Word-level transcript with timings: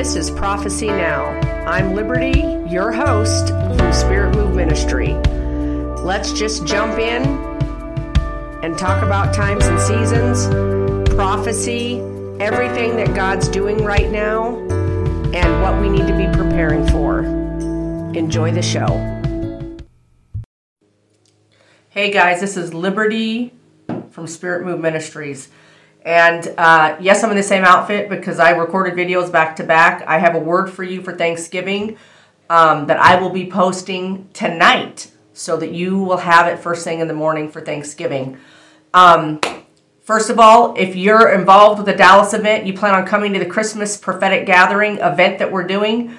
This 0.00 0.16
is 0.16 0.30
Prophecy 0.30 0.86
Now. 0.86 1.26
I'm 1.66 1.94
Liberty, 1.94 2.40
your 2.70 2.90
host 2.90 3.48
from 3.48 3.92
Spirit 3.92 4.34
Move 4.34 4.56
Ministry. 4.56 5.12
Let's 6.02 6.32
just 6.32 6.64
jump 6.64 6.98
in 6.98 7.22
and 8.64 8.78
talk 8.78 9.02
about 9.02 9.34
times 9.34 9.66
and 9.66 9.78
seasons, 9.78 10.46
prophecy, 11.14 11.98
everything 12.40 12.96
that 12.96 13.14
God's 13.14 13.46
doing 13.50 13.84
right 13.84 14.10
now, 14.10 14.56
and 15.34 15.60
what 15.60 15.78
we 15.82 15.90
need 15.90 16.06
to 16.06 16.16
be 16.16 16.24
preparing 16.34 16.88
for. 16.88 17.18
Enjoy 18.16 18.52
the 18.52 18.62
show. 18.62 18.86
Hey 21.90 22.10
guys, 22.10 22.40
this 22.40 22.56
is 22.56 22.72
Liberty 22.72 23.52
from 24.08 24.26
Spirit 24.26 24.64
Move 24.64 24.80
Ministries. 24.80 25.50
And 26.02 26.54
uh, 26.56 26.96
yes, 27.00 27.22
I'm 27.22 27.30
in 27.30 27.36
the 27.36 27.42
same 27.42 27.64
outfit 27.64 28.08
because 28.08 28.38
I 28.38 28.50
recorded 28.50 28.94
videos 28.94 29.30
back 29.30 29.56
to 29.56 29.64
back. 29.64 30.02
I 30.06 30.18
have 30.18 30.34
a 30.34 30.38
word 30.38 30.68
for 30.68 30.82
you 30.82 31.02
for 31.02 31.14
Thanksgiving 31.14 31.98
um, 32.48 32.86
that 32.86 32.98
I 32.98 33.20
will 33.20 33.30
be 33.30 33.50
posting 33.50 34.28
tonight 34.32 35.10
so 35.34 35.56
that 35.58 35.72
you 35.72 35.98
will 35.98 36.18
have 36.18 36.46
it 36.46 36.58
first 36.58 36.84
thing 36.84 37.00
in 37.00 37.08
the 37.08 37.14
morning 37.14 37.50
for 37.50 37.60
Thanksgiving. 37.60 38.38
Um, 38.92 39.40
first 40.02 40.30
of 40.30 40.38
all, 40.38 40.74
if 40.76 40.96
you're 40.96 41.32
involved 41.32 41.78
with 41.78 41.86
the 41.86 41.94
Dallas 41.94 42.34
event, 42.34 42.66
you 42.66 42.72
plan 42.72 42.94
on 42.94 43.06
coming 43.06 43.32
to 43.34 43.38
the 43.38 43.46
Christmas 43.46 43.96
prophetic 43.96 44.46
gathering 44.46 44.98
event 44.98 45.38
that 45.38 45.52
we're 45.52 45.66
doing, 45.66 46.16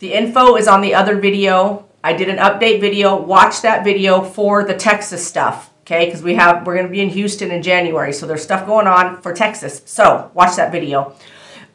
the 0.00 0.12
info 0.12 0.56
is 0.56 0.66
on 0.66 0.80
the 0.80 0.94
other 0.94 1.16
video. 1.16 1.88
I 2.02 2.12
did 2.12 2.28
an 2.28 2.38
update 2.38 2.80
video. 2.80 3.16
Watch 3.16 3.62
that 3.62 3.84
video 3.84 4.22
for 4.22 4.64
the 4.64 4.74
Texas 4.74 5.24
stuff 5.26 5.71
okay? 5.82 6.06
Because 6.06 6.22
we 6.22 6.34
have 6.34 6.66
we're 6.66 6.74
going 6.74 6.86
to 6.86 6.92
be 6.92 7.00
in 7.00 7.10
houston 7.10 7.50
in 7.50 7.62
january 7.62 8.12
so 8.12 8.26
there's 8.26 8.42
stuff 8.42 8.66
going 8.66 8.86
on 8.86 9.20
for 9.20 9.32
texas. 9.32 9.82
So 9.84 10.30
watch 10.34 10.56
that 10.56 10.72
video. 10.72 11.14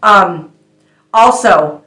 Um, 0.01 0.53
also 1.13 1.83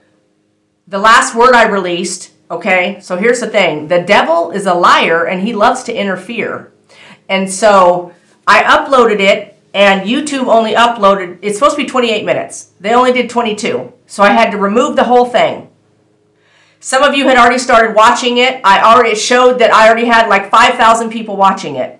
the 0.86 0.98
last 0.98 1.34
word 1.34 1.54
i 1.54 1.66
released 1.68 2.32
okay? 2.50 2.98
So 3.00 3.16
here's 3.16 3.38
the 3.38 3.46
thing. 3.46 3.86
The 3.86 4.02
devil 4.02 4.50
is 4.50 4.66
a 4.66 4.74
liar 4.74 5.24
and 5.24 5.40
he 5.40 5.52
loves 5.52 5.84
to 5.84 5.94
interfere. 5.94 6.72
And 7.28 7.50
so 7.50 8.12
i 8.46 8.62
uploaded 8.62 9.20
it 9.20 9.56
and 9.72 10.08
youtube 10.08 10.46
only 10.46 10.72
uploaded 10.74 11.38
it's 11.42 11.56
supposed 11.56 11.76
to 11.76 11.82
be 11.82 11.88
28 11.88 12.24
minutes. 12.24 12.72
They 12.80 12.94
only 12.94 13.12
did 13.12 13.30
22 13.30 13.92
so 14.06 14.22
i 14.22 14.30
had 14.30 14.50
to 14.50 14.58
remove 14.58 14.96
the 14.96 15.04
whole 15.04 15.26
thing. 15.26 15.68
Some 16.82 17.02
of 17.02 17.14
you 17.14 17.28
had 17.28 17.36
already 17.36 17.58
started 17.58 17.94
watching 17.94 18.38
it. 18.38 18.58
I 18.64 18.80
already 18.80 19.14
showed 19.14 19.58
that 19.58 19.72
i 19.72 19.86
already 19.86 20.06
had 20.06 20.28
like 20.28 20.50
5000 20.50 21.10
people 21.10 21.36
watching 21.36 21.76
it 21.76 21.99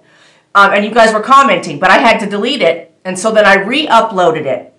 um, 0.54 0.72
and 0.72 0.84
you 0.84 0.90
guys 0.92 1.12
were 1.12 1.20
commenting, 1.20 1.78
but 1.78 1.90
I 1.90 1.98
had 1.98 2.18
to 2.20 2.26
delete 2.26 2.62
it, 2.62 2.94
and 3.04 3.18
so 3.18 3.30
then 3.30 3.46
I 3.46 3.54
re-uploaded 3.54 4.46
it. 4.46 4.74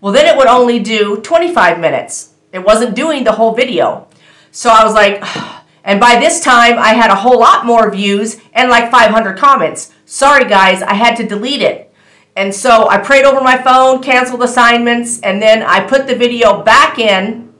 Well, 0.00 0.12
then 0.12 0.26
it 0.26 0.36
would 0.36 0.46
only 0.46 0.78
do 0.78 1.20
25 1.20 1.80
minutes. 1.80 2.34
It 2.52 2.60
wasn't 2.60 2.94
doing 2.94 3.24
the 3.24 3.32
whole 3.32 3.54
video. 3.54 4.08
So 4.50 4.70
I 4.70 4.84
was 4.84 4.94
like, 4.94 5.22
and 5.84 5.98
by 5.98 6.18
this 6.18 6.40
time 6.40 6.78
I 6.78 6.94
had 6.94 7.10
a 7.10 7.16
whole 7.16 7.38
lot 7.38 7.66
more 7.66 7.90
views 7.90 8.40
and 8.52 8.70
like 8.70 8.90
500 8.90 9.36
comments. 9.36 9.92
Sorry 10.04 10.48
guys, 10.48 10.82
I 10.82 10.94
had 10.94 11.16
to 11.16 11.26
delete 11.26 11.62
it. 11.62 11.92
And 12.36 12.54
so 12.54 12.88
I 12.88 12.98
prayed 12.98 13.24
over 13.24 13.40
my 13.40 13.56
phone, 13.56 14.02
canceled 14.02 14.42
assignments, 14.42 15.20
and 15.20 15.40
then 15.40 15.62
I 15.62 15.80
put 15.80 16.06
the 16.06 16.14
video 16.14 16.62
back 16.62 16.98
in 16.98 17.52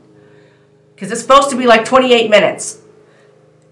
because 0.95 1.11
it's 1.11 1.23
supposed 1.23 1.51
to 1.51 1.57
be 1.57 1.67
like 1.67 1.85
28 1.85 2.31
minutes. 2.31 2.83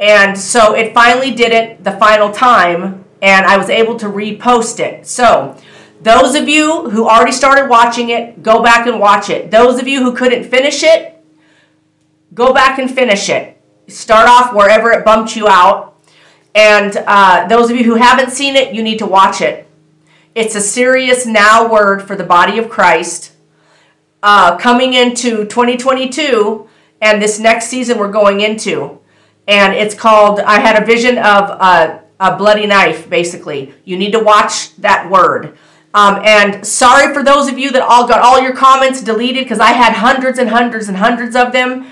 And 0.00 0.36
so 0.36 0.74
it 0.74 0.94
finally 0.94 1.30
did 1.30 1.52
it 1.52 1.84
the 1.84 1.92
final 1.92 2.32
time 2.32 3.03
and 3.24 3.46
I 3.46 3.56
was 3.56 3.70
able 3.70 3.96
to 4.00 4.06
repost 4.06 4.80
it. 4.80 5.06
So, 5.06 5.56
those 6.02 6.34
of 6.34 6.46
you 6.46 6.90
who 6.90 7.08
already 7.08 7.32
started 7.32 7.70
watching 7.70 8.10
it, 8.10 8.42
go 8.42 8.62
back 8.62 8.86
and 8.86 9.00
watch 9.00 9.30
it. 9.30 9.50
Those 9.50 9.80
of 9.80 9.88
you 9.88 10.02
who 10.02 10.14
couldn't 10.14 10.44
finish 10.44 10.82
it, 10.82 11.24
go 12.34 12.52
back 12.52 12.78
and 12.78 12.94
finish 12.94 13.30
it. 13.30 13.58
Start 13.88 14.28
off 14.28 14.54
wherever 14.54 14.92
it 14.92 15.06
bumped 15.06 15.36
you 15.36 15.48
out. 15.48 15.98
And 16.54 17.02
uh, 17.06 17.48
those 17.48 17.70
of 17.70 17.78
you 17.78 17.84
who 17.84 17.94
haven't 17.94 18.30
seen 18.30 18.56
it, 18.56 18.74
you 18.74 18.82
need 18.82 18.98
to 18.98 19.06
watch 19.06 19.40
it. 19.40 19.66
It's 20.34 20.54
a 20.54 20.60
serious 20.60 21.24
now 21.24 21.66
word 21.66 22.02
for 22.02 22.16
the 22.16 22.24
body 22.24 22.58
of 22.58 22.68
Christ. 22.68 23.32
Uh, 24.22 24.58
coming 24.58 24.92
into 24.92 25.46
2022 25.46 26.68
and 27.00 27.22
this 27.22 27.38
next 27.38 27.68
season 27.68 27.96
we're 27.96 28.12
going 28.12 28.42
into. 28.42 29.00
And 29.48 29.72
it's 29.72 29.94
called, 29.94 30.40
I 30.40 30.60
had 30.60 30.82
a 30.82 30.84
vision 30.84 31.16
of 31.16 31.50
uh, 31.58 32.00
a 32.24 32.36
bloody 32.36 32.66
knife, 32.66 33.08
basically. 33.10 33.74
You 33.84 33.98
need 33.98 34.12
to 34.12 34.18
watch 34.18 34.74
that 34.76 35.10
word. 35.10 35.58
Um, 35.92 36.20
and 36.24 36.66
sorry 36.66 37.12
for 37.12 37.22
those 37.22 37.48
of 37.48 37.58
you 37.58 37.70
that 37.72 37.82
all 37.82 38.08
got 38.08 38.20
all 38.20 38.40
your 38.40 38.56
comments 38.56 39.02
deleted 39.02 39.44
because 39.44 39.60
I 39.60 39.72
had 39.72 39.92
hundreds 39.92 40.38
and 40.38 40.48
hundreds 40.48 40.88
and 40.88 40.96
hundreds 40.96 41.36
of 41.36 41.52
them. 41.52 41.86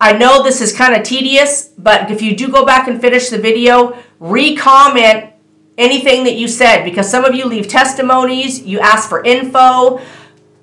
I 0.00 0.12
know 0.12 0.44
this 0.44 0.60
is 0.60 0.76
kind 0.76 0.94
of 0.94 1.02
tedious, 1.02 1.70
but 1.76 2.10
if 2.10 2.22
you 2.22 2.36
do 2.36 2.48
go 2.48 2.64
back 2.64 2.86
and 2.86 3.00
finish 3.00 3.30
the 3.30 3.38
video, 3.38 3.98
re-comment 4.20 5.32
anything 5.76 6.24
that 6.24 6.34
you 6.34 6.46
said 6.48 6.84
because 6.84 7.10
some 7.10 7.24
of 7.24 7.34
you 7.34 7.46
leave 7.46 7.66
testimonies, 7.66 8.60
you 8.62 8.78
ask 8.78 9.08
for 9.08 9.24
info. 9.24 10.00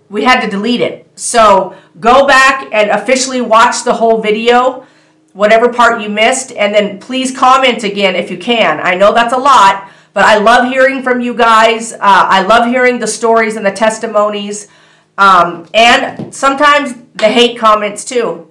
We 0.10 0.24
had 0.24 0.40
to 0.42 0.50
delete 0.50 0.82
it. 0.82 1.10
So 1.16 1.76
go 2.00 2.28
back 2.28 2.70
and 2.72 2.92
officially 2.92 3.42
watch 3.42 3.84
the 3.84 3.94
whole 3.94 4.22
video 4.22 4.86
whatever 5.36 5.68
part 5.68 6.02
you 6.02 6.08
missed, 6.08 6.54
and 6.54 6.74
then 6.74 6.98
please 6.98 7.36
comment 7.36 7.84
again 7.84 8.16
if 8.16 8.32
you 8.32 8.38
can. 8.38 8.80
I 8.80 8.96
know 8.96 9.14
that's 9.14 9.34
a 9.34 9.38
lot, 9.38 9.92
but 10.14 10.24
I 10.24 10.38
love 10.38 10.70
hearing 10.72 11.04
from 11.04 11.20
you 11.20 11.34
guys. 11.34 11.92
Uh, 11.92 11.98
I 12.02 12.42
love 12.44 12.68
hearing 12.68 13.00
the 13.00 13.08
stories 13.08 13.58
and 13.58 13.66
the 13.66 13.72
testimonies, 13.72 14.70
um, 15.18 15.68
and 15.74 16.34
sometimes 16.34 16.96
the 17.16 17.28
hate 17.28 17.60
comments 17.60 18.06
too. 18.06 18.48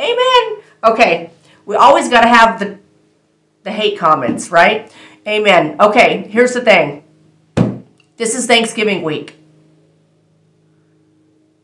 Amen. 0.00 0.62
Okay, 0.82 1.30
we 1.66 1.76
always 1.76 2.08
got 2.08 2.22
to 2.22 2.28
have 2.28 2.58
the 2.58 2.78
the 3.62 3.70
hate 3.70 3.96
comments, 3.96 4.50
right? 4.50 4.92
Amen. 5.24 5.76
Okay, 5.80 6.26
here's 6.28 6.52
the 6.52 6.62
thing. 6.62 7.04
This 8.16 8.34
is 8.34 8.46
Thanksgiving 8.46 9.02
week. 9.02 9.36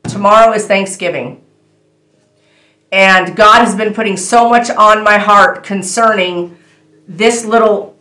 Tomorrow 0.05 0.53
is 0.53 0.67
Thanksgiving. 0.67 1.43
And 2.91 3.37
God 3.37 3.65
has 3.65 3.75
been 3.75 3.93
putting 3.93 4.17
so 4.17 4.49
much 4.49 4.71
on 4.71 5.05
my 5.05 5.19
heart 5.19 5.63
concerning 5.63 6.57
this 7.07 7.45
little 7.45 7.97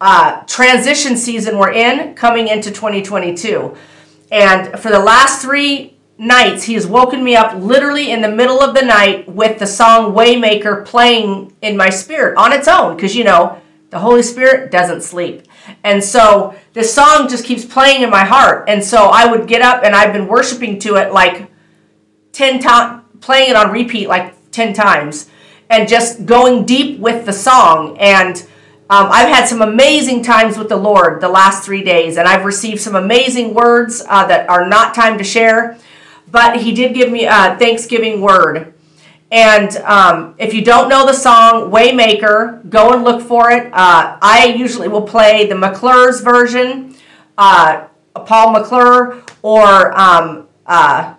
uh, 0.00 0.42
transition 0.44 1.16
season 1.16 1.58
we're 1.58 1.72
in 1.72 2.14
coming 2.14 2.48
into 2.48 2.70
2022. 2.70 3.76
And 4.32 4.78
for 4.80 4.90
the 4.90 4.98
last 4.98 5.42
three 5.42 5.96
nights, 6.18 6.64
He 6.64 6.74
has 6.74 6.86
woken 6.86 7.22
me 7.22 7.36
up 7.36 7.54
literally 7.56 8.10
in 8.10 8.20
the 8.20 8.30
middle 8.30 8.60
of 8.60 8.74
the 8.74 8.82
night 8.82 9.28
with 9.28 9.58
the 9.58 9.66
song 9.66 10.12
Waymaker 10.12 10.84
playing 10.84 11.54
in 11.62 11.76
my 11.76 11.90
spirit 11.90 12.36
on 12.36 12.52
its 12.52 12.66
own, 12.66 12.96
because 12.96 13.14
you 13.14 13.24
know, 13.24 13.60
the 13.90 13.98
Holy 13.98 14.22
Spirit 14.22 14.70
doesn't 14.70 15.02
sleep. 15.02 15.46
And 15.84 16.02
so 16.02 16.56
this 16.72 16.92
song 16.92 17.28
just 17.28 17.44
keeps 17.44 17.64
playing 17.64 18.02
in 18.02 18.10
my 18.10 18.24
heart. 18.24 18.68
And 18.68 18.82
so 18.82 19.10
I 19.12 19.30
would 19.30 19.46
get 19.46 19.62
up 19.62 19.84
and 19.84 19.94
I've 19.94 20.12
been 20.12 20.26
worshiping 20.26 20.78
to 20.80 20.96
it 20.96 21.12
like 21.12 21.50
10 22.32 22.60
times 22.60 23.01
playing 23.22 23.50
it 23.50 23.56
on 23.56 23.70
repeat 23.70 24.08
like 24.08 24.34
10 24.50 24.74
times 24.74 25.30
and 25.70 25.88
just 25.88 26.26
going 26.26 26.66
deep 26.66 27.00
with 27.00 27.24
the 27.24 27.32
song. 27.32 27.96
And 27.98 28.36
um, 28.90 29.08
I've 29.10 29.28
had 29.28 29.46
some 29.46 29.62
amazing 29.62 30.22
times 30.22 30.58
with 30.58 30.68
the 30.68 30.76
Lord 30.76 31.22
the 31.22 31.28
last 31.28 31.64
three 31.64 31.82
days, 31.82 32.18
and 32.18 32.28
I've 32.28 32.44
received 32.44 32.80
some 32.80 32.94
amazing 32.94 33.54
words 33.54 34.04
uh, 34.06 34.26
that 34.26 34.50
are 34.50 34.68
not 34.68 34.94
time 34.94 35.16
to 35.16 35.24
share. 35.24 35.78
But 36.30 36.60
He 36.60 36.72
did 36.72 36.92
give 36.92 37.10
me 37.10 37.24
a 37.24 37.56
Thanksgiving 37.58 38.20
word. 38.20 38.74
And 39.30 39.74
um, 39.78 40.34
if 40.36 40.52
you 40.52 40.62
don't 40.62 40.90
know 40.90 41.06
the 41.06 41.14
song 41.14 41.70
Waymaker, 41.70 42.68
go 42.68 42.92
and 42.92 43.02
look 43.02 43.22
for 43.22 43.50
it. 43.50 43.68
Uh, 43.72 44.18
I 44.20 44.54
usually 44.58 44.88
will 44.88 45.06
play 45.06 45.46
the 45.46 45.54
McClure's 45.54 46.20
version, 46.20 46.94
uh, 47.38 47.86
Paul 48.14 48.52
McClure, 48.52 49.22
or 49.40 49.98
um, 49.98 50.48
uh, 50.66 51.14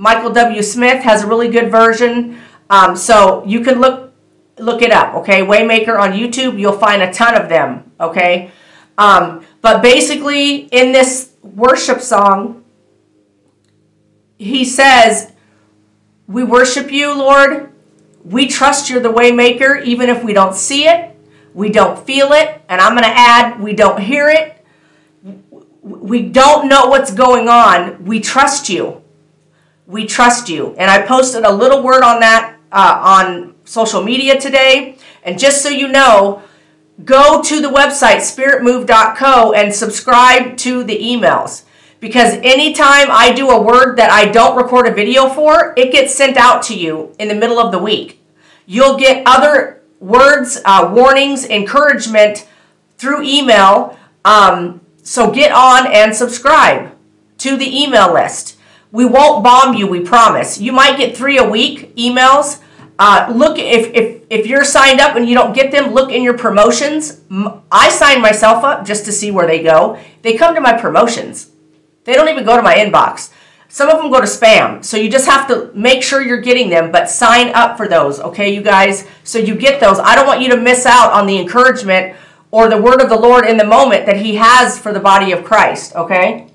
Michael 0.00 0.32
W. 0.32 0.62
Smith 0.62 1.02
has 1.02 1.24
a 1.24 1.26
really 1.26 1.50
good 1.50 1.70
version. 1.70 2.40
Um, 2.70 2.96
so 2.96 3.44
you 3.44 3.60
can 3.60 3.82
look 3.82 4.14
look 4.56 4.80
it 4.80 4.92
up, 4.92 5.14
okay? 5.16 5.42
Waymaker 5.42 6.00
on 6.00 6.12
YouTube, 6.12 6.58
you'll 6.58 6.78
find 6.78 7.02
a 7.02 7.12
ton 7.12 7.34
of 7.34 7.50
them, 7.50 7.92
okay? 8.00 8.50
Um, 8.96 9.44
but 9.60 9.82
basically, 9.82 10.68
in 10.72 10.92
this 10.92 11.32
worship 11.42 12.00
song, 12.00 12.64
he 14.38 14.64
says, 14.64 15.32
We 16.26 16.44
worship 16.44 16.90
you, 16.90 17.12
Lord. 17.14 17.70
We 18.24 18.48
trust 18.48 18.88
you're 18.88 19.00
the 19.00 19.12
waymaker, 19.12 19.84
even 19.84 20.08
if 20.08 20.24
we 20.24 20.32
don't 20.32 20.54
see 20.54 20.88
it, 20.88 21.14
we 21.52 21.68
don't 21.68 21.98
feel 21.98 22.32
it, 22.32 22.62
and 22.70 22.80
I'm 22.80 22.92
going 22.92 23.04
to 23.04 23.18
add, 23.18 23.60
we 23.60 23.74
don't 23.74 24.00
hear 24.00 24.28
it, 24.28 24.64
we 25.82 26.22
don't 26.22 26.68
know 26.68 26.86
what's 26.86 27.12
going 27.12 27.48
on. 27.48 28.04
We 28.04 28.20
trust 28.20 28.70
you 28.70 28.99
we 29.90 30.06
trust 30.06 30.48
you. 30.48 30.74
And 30.78 30.90
I 30.90 31.02
posted 31.02 31.44
a 31.44 31.52
little 31.52 31.82
word 31.82 32.02
on 32.02 32.20
that 32.20 32.56
uh, 32.72 33.00
on 33.02 33.54
social 33.64 34.02
media 34.02 34.40
today. 34.40 34.96
And 35.24 35.38
just 35.38 35.62
so 35.62 35.68
you 35.68 35.88
know, 35.88 36.42
go 37.04 37.42
to 37.42 37.60
the 37.60 37.68
website 37.68 38.18
spiritmove.co 38.18 39.52
and 39.52 39.74
subscribe 39.74 40.56
to 40.58 40.84
the 40.84 40.98
emails 40.98 41.64
because 41.98 42.34
anytime 42.42 43.08
I 43.10 43.32
do 43.32 43.50
a 43.50 43.60
word 43.60 43.96
that 43.96 44.10
I 44.10 44.26
don't 44.26 44.56
record 44.56 44.86
a 44.86 44.94
video 44.94 45.28
for, 45.28 45.74
it 45.76 45.92
gets 45.92 46.14
sent 46.14 46.36
out 46.36 46.62
to 46.64 46.78
you 46.78 47.14
in 47.18 47.28
the 47.28 47.34
middle 47.34 47.58
of 47.58 47.72
the 47.72 47.78
week. 47.78 48.22
You'll 48.66 48.96
get 48.96 49.22
other 49.26 49.82
words, 49.98 50.60
uh, 50.64 50.90
warnings, 50.94 51.44
encouragement 51.44 52.48
through 52.96 53.22
email. 53.22 53.98
Um, 54.24 54.80
so 55.02 55.30
get 55.30 55.52
on 55.52 55.86
and 55.92 56.14
subscribe 56.14 56.96
to 57.38 57.56
the 57.56 57.82
email 57.82 58.12
list. 58.12 58.56
We 58.92 59.04
won't 59.04 59.44
bomb 59.44 59.74
you, 59.74 59.86
we 59.86 60.00
promise. 60.00 60.60
You 60.60 60.72
might 60.72 60.96
get 60.96 61.16
three 61.16 61.38
a 61.38 61.48
week 61.48 61.94
emails. 61.96 62.60
Uh, 62.98 63.32
look 63.34 63.58
if, 63.58 63.92
if 63.94 64.20
if 64.28 64.46
you're 64.46 64.64
signed 64.64 65.00
up 65.00 65.16
and 65.16 65.28
you 65.28 65.34
don't 65.34 65.54
get 65.54 65.72
them, 65.72 65.92
look 65.92 66.12
in 66.12 66.22
your 66.22 66.36
promotions. 66.36 67.20
I 67.72 67.88
sign 67.88 68.20
myself 68.20 68.62
up 68.62 68.84
just 68.84 69.04
to 69.06 69.12
see 69.12 69.30
where 69.30 69.46
they 69.46 69.62
go. 69.62 69.98
They 70.22 70.36
come 70.36 70.54
to 70.54 70.60
my 70.60 70.78
promotions. 70.78 71.50
They 72.04 72.14
don't 72.14 72.28
even 72.28 72.44
go 72.44 72.56
to 72.56 72.62
my 72.62 72.74
inbox. 72.74 73.32
Some 73.68 73.88
of 73.88 74.02
them 74.02 74.10
go 74.10 74.20
to 74.20 74.26
spam. 74.26 74.84
So 74.84 74.96
you 74.96 75.08
just 75.08 75.26
have 75.26 75.46
to 75.46 75.70
make 75.74 76.02
sure 76.02 76.20
you're 76.20 76.40
getting 76.40 76.70
them, 76.70 76.90
but 76.90 77.08
sign 77.08 77.52
up 77.54 77.76
for 77.76 77.86
those, 77.86 78.18
okay, 78.18 78.52
you 78.52 78.62
guys? 78.62 79.06
So 79.22 79.38
you 79.38 79.54
get 79.54 79.80
those. 79.80 80.00
I 80.00 80.16
don't 80.16 80.26
want 80.26 80.40
you 80.40 80.50
to 80.50 80.56
miss 80.56 80.86
out 80.86 81.12
on 81.12 81.26
the 81.26 81.38
encouragement 81.38 82.16
or 82.50 82.68
the 82.68 82.82
word 82.82 83.00
of 83.00 83.08
the 83.08 83.18
Lord 83.18 83.46
in 83.46 83.56
the 83.56 83.64
moment 83.64 84.06
that 84.06 84.16
He 84.16 84.34
has 84.34 84.76
for 84.76 84.92
the 84.92 84.98
body 84.98 85.30
of 85.30 85.44
Christ, 85.44 85.94
okay? 85.94 86.49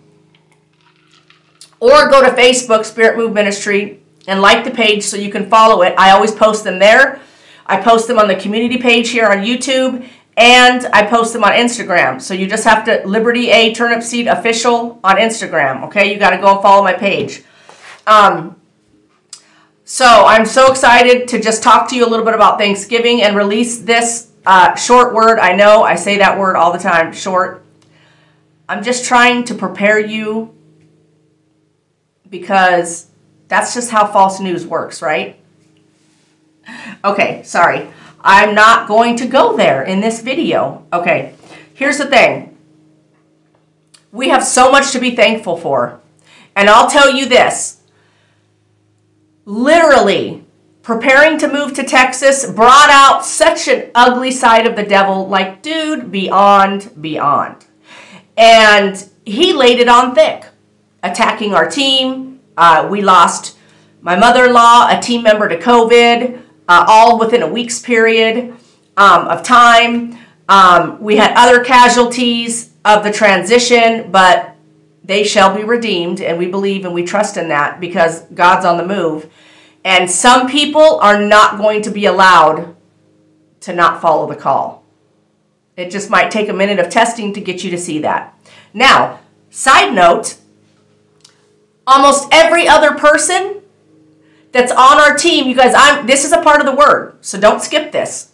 Or 1.79 2.09
go 2.09 2.21
to 2.21 2.35
Facebook, 2.35 2.85
Spirit 2.85 3.17
Move 3.17 3.33
Ministry, 3.33 4.01
and 4.27 4.41
like 4.41 4.63
the 4.63 4.71
page 4.71 5.03
so 5.03 5.17
you 5.17 5.31
can 5.31 5.49
follow 5.49 5.81
it. 5.81 5.93
I 5.97 6.11
always 6.11 6.31
post 6.31 6.63
them 6.63 6.79
there. 6.79 7.21
I 7.65 7.81
post 7.81 8.07
them 8.07 8.19
on 8.19 8.27
the 8.27 8.35
community 8.35 8.77
page 8.77 9.09
here 9.09 9.27
on 9.27 9.39
YouTube, 9.39 10.07
and 10.37 10.85
I 10.87 11.05
post 11.05 11.33
them 11.33 11.43
on 11.43 11.51
Instagram. 11.51 12.21
So 12.21 12.33
you 12.33 12.47
just 12.47 12.63
have 12.63 12.85
to 12.85 13.07
Liberty 13.07 13.49
A 13.49 13.73
Turnipseed 13.73 14.31
Official 14.31 14.99
on 15.03 15.17
Instagram. 15.17 15.83
Okay, 15.85 16.11
you 16.11 16.19
got 16.19 16.31
to 16.31 16.37
go 16.37 16.53
and 16.53 16.61
follow 16.61 16.83
my 16.83 16.93
page. 16.93 17.43
Um, 18.07 18.55
so 19.83 20.05
I'm 20.05 20.45
so 20.45 20.71
excited 20.71 21.27
to 21.29 21.39
just 21.39 21.61
talk 21.61 21.89
to 21.89 21.95
you 21.95 22.05
a 22.05 22.09
little 22.09 22.25
bit 22.25 22.33
about 22.33 22.57
Thanksgiving 22.57 23.21
and 23.21 23.35
release 23.35 23.79
this 23.79 24.31
uh, 24.45 24.75
short 24.75 25.13
word. 25.13 25.39
I 25.39 25.55
know 25.55 25.83
I 25.83 25.95
say 25.95 26.17
that 26.17 26.37
word 26.39 26.55
all 26.55 26.71
the 26.71 26.79
time, 26.79 27.13
short. 27.13 27.63
I'm 28.67 28.83
just 28.83 29.05
trying 29.05 29.43
to 29.45 29.53
prepare 29.53 29.99
you 29.99 30.54
because 32.39 33.07
that's 33.47 33.73
just 33.73 33.91
how 33.91 34.07
false 34.07 34.39
news 34.39 34.65
works, 34.65 35.01
right? 35.01 35.39
Okay, 37.03 37.43
sorry. 37.43 37.87
I'm 38.21 38.55
not 38.55 38.87
going 38.87 39.17
to 39.17 39.27
go 39.27 39.55
there 39.55 39.83
in 39.83 40.01
this 40.01 40.21
video. 40.21 40.85
Okay, 40.91 41.35
here's 41.73 41.97
the 41.97 42.07
thing. 42.07 42.57
We 44.11 44.29
have 44.29 44.43
so 44.43 44.71
much 44.71 44.91
to 44.91 44.99
be 44.99 45.15
thankful 45.15 45.57
for. 45.57 46.01
And 46.55 46.69
I'll 46.69 46.89
tell 46.89 47.11
you 47.11 47.27
this. 47.27 47.81
Literally, 49.45 50.43
preparing 50.81 51.37
to 51.39 51.51
move 51.51 51.73
to 51.73 51.83
Texas 51.83 52.49
brought 52.49 52.89
out 52.89 53.25
such 53.25 53.67
an 53.67 53.91
ugly 53.93 54.31
side 54.31 54.65
of 54.65 54.75
the 54.75 54.83
devil, 54.83 55.27
like, 55.27 55.61
dude, 55.61 56.11
beyond, 56.11 56.91
beyond. 56.99 57.65
And 58.37 59.07
he 59.25 59.53
laid 59.53 59.79
it 59.79 59.89
on 59.89 60.15
thick, 60.15 60.45
attacking 61.09 61.53
our 61.53 61.69
team. 61.69 62.39
Uh, 62.57 62.87
we 62.89 63.01
lost 63.01 63.57
my 64.01 64.15
mother 64.15 64.45
in 64.45 64.53
law, 64.53 64.87
a 64.89 64.99
team 65.01 65.23
member 65.23 65.47
to 65.47 65.57
COVID, 65.57 66.41
uh, 66.67 66.85
all 66.87 67.19
within 67.19 67.41
a 67.41 67.47
week's 67.47 67.79
period 67.79 68.55
um, 68.97 69.27
of 69.27 69.43
time. 69.43 70.17
Um, 70.47 71.01
we 71.01 71.15
had 71.15 71.33
other 71.35 71.63
casualties 71.63 72.71
of 72.83 73.03
the 73.03 73.11
transition, 73.11 74.11
but 74.11 74.55
they 75.03 75.23
shall 75.23 75.55
be 75.55 75.63
redeemed, 75.63 76.21
and 76.21 76.37
we 76.37 76.47
believe 76.47 76.85
and 76.85 76.93
we 76.93 77.03
trust 77.03 77.37
in 77.37 77.49
that 77.49 77.79
because 77.79 78.21
God's 78.25 78.65
on 78.65 78.77
the 78.77 78.85
move. 78.85 79.31
And 79.83 80.09
some 80.09 80.47
people 80.47 80.99
are 80.99 81.19
not 81.19 81.57
going 81.59 81.83
to 81.83 81.91
be 81.91 82.05
allowed 82.05 82.75
to 83.61 83.73
not 83.73 84.01
follow 84.01 84.27
the 84.27 84.35
call. 84.35 84.83
It 85.77 85.91
just 85.91 86.09
might 86.09 86.31
take 86.31 86.49
a 86.49 86.53
minute 86.53 86.79
of 86.79 86.89
testing 86.89 87.33
to 87.33 87.41
get 87.41 87.63
you 87.63 87.71
to 87.71 87.77
see 87.77 87.99
that. 87.99 88.37
Now, 88.73 89.19
side 89.49 89.93
note 89.93 90.37
almost 91.87 92.27
every 92.31 92.67
other 92.67 92.93
person 92.93 93.61
that's 94.51 94.71
on 94.71 94.99
our 94.99 95.15
team, 95.15 95.47
you 95.47 95.55
guys, 95.55 95.73
I'm 95.75 96.07
this 96.07 96.23
is 96.23 96.31
a 96.31 96.41
part 96.41 96.59
of 96.59 96.65
the 96.65 96.75
word, 96.75 97.17
so 97.21 97.39
don't 97.39 97.61
skip 97.61 97.91
this. 97.91 98.31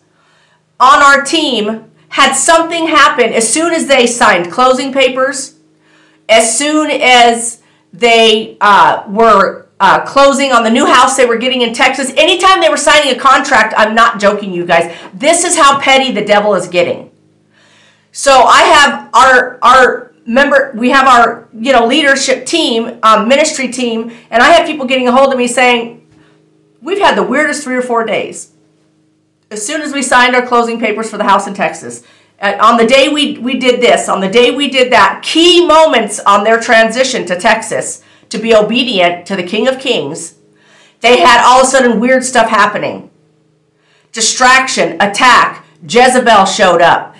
On 0.79 1.01
our 1.01 1.23
team 1.23 1.91
had 2.09 2.33
something 2.33 2.87
happen 2.87 3.33
as 3.33 3.51
soon 3.51 3.73
as 3.73 3.87
they 3.87 4.05
signed 4.05 4.51
closing 4.51 4.91
papers, 4.93 5.59
as 6.29 6.57
soon 6.57 6.91
as 6.91 7.61
they 7.93 8.57
uh, 8.61 9.03
were 9.07 9.67
uh, 9.79 10.05
closing 10.05 10.51
on 10.51 10.63
the 10.63 10.69
new 10.69 10.85
house 10.85 11.17
they 11.17 11.25
were 11.25 11.37
getting 11.37 11.61
in 11.61 11.73
Texas. 11.73 12.11
Anytime 12.15 12.61
they 12.61 12.69
were 12.69 12.77
signing 12.77 13.15
a 13.15 13.19
contract, 13.19 13.73
I'm 13.75 13.95
not 13.95 14.19
joking, 14.19 14.53
you 14.53 14.65
guys. 14.65 14.95
This 15.13 15.43
is 15.43 15.57
how 15.57 15.79
petty 15.79 16.11
the 16.11 16.23
devil 16.23 16.53
is 16.53 16.67
getting. 16.67 17.09
So 18.11 18.43
I 18.43 18.61
have 18.61 19.09
our 19.15 19.57
our 19.63 20.10
member, 20.25 20.71
we 20.75 20.89
have 20.89 21.07
our 21.07 21.47
you 21.53 21.71
know 21.71 21.85
leadership 21.85 22.45
team, 22.45 22.99
um, 23.03 23.27
ministry 23.27 23.71
team, 23.71 24.11
and 24.29 24.41
I 24.41 24.51
have 24.51 24.67
people 24.67 24.85
getting 24.85 25.07
a 25.07 25.11
hold 25.11 25.31
of 25.31 25.37
me 25.37 25.47
saying, 25.47 26.07
We've 26.81 26.99
had 26.99 27.15
the 27.15 27.23
weirdest 27.23 27.63
three 27.63 27.75
or 27.75 27.81
four 27.81 28.05
days. 28.05 28.53
As 29.51 29.65
soon 29.65 29.81
as 29.81 29.93
we 29.93 30.01
signed 30.01 30.35
our 30.35 30.45
closing 30.45 30.79
papers 30.79 31.09
for 31.09 31.17
the 31.17 31.25
house 31.25 31.45
in 31.45 31.53
Texas, 31.53 32.03
on 32.41 32.77
the 32.77 32.87
day 32.87 33.09
we, 33.09 33.37
we 33.37 33.59
did 33.59 33.81
this, 33.81 34.09
on 34.09 34.19
the 34.19 34.29
day 34.29 34.49
we 34.51 34.69
did 34.69 34.91
that, 34.91 35.21
key 35.23 35.65
moments 35.65 36.19
on 36.21 36.43
their 36.43 36.59
transition 36.59 37.25
to 37.27 37.39
Texas 37.39 38.03
to 38.29 38.39
be 38.39 38.55
obedient 38.55 39.27
to 39.27 39.35
the 39.35 39.43
King 39.43 39.67
of 39.67 39.79
Kings, 39.79 40.35
they 41.01 41.19
had 41.19 41.43
all 41.45 41.61
of 41.61 41.67
a 41.67 41.69
sudden 41.69 41.99
weird 41.99 42.23
stuff 42.23 42.49
happening. 42.49 43.11
Distraction, 44.11 44.99
attack, 45.01 45.65
Jezebel 45.87 46.45
showed 46.45 46.81
up. 46.81 47.15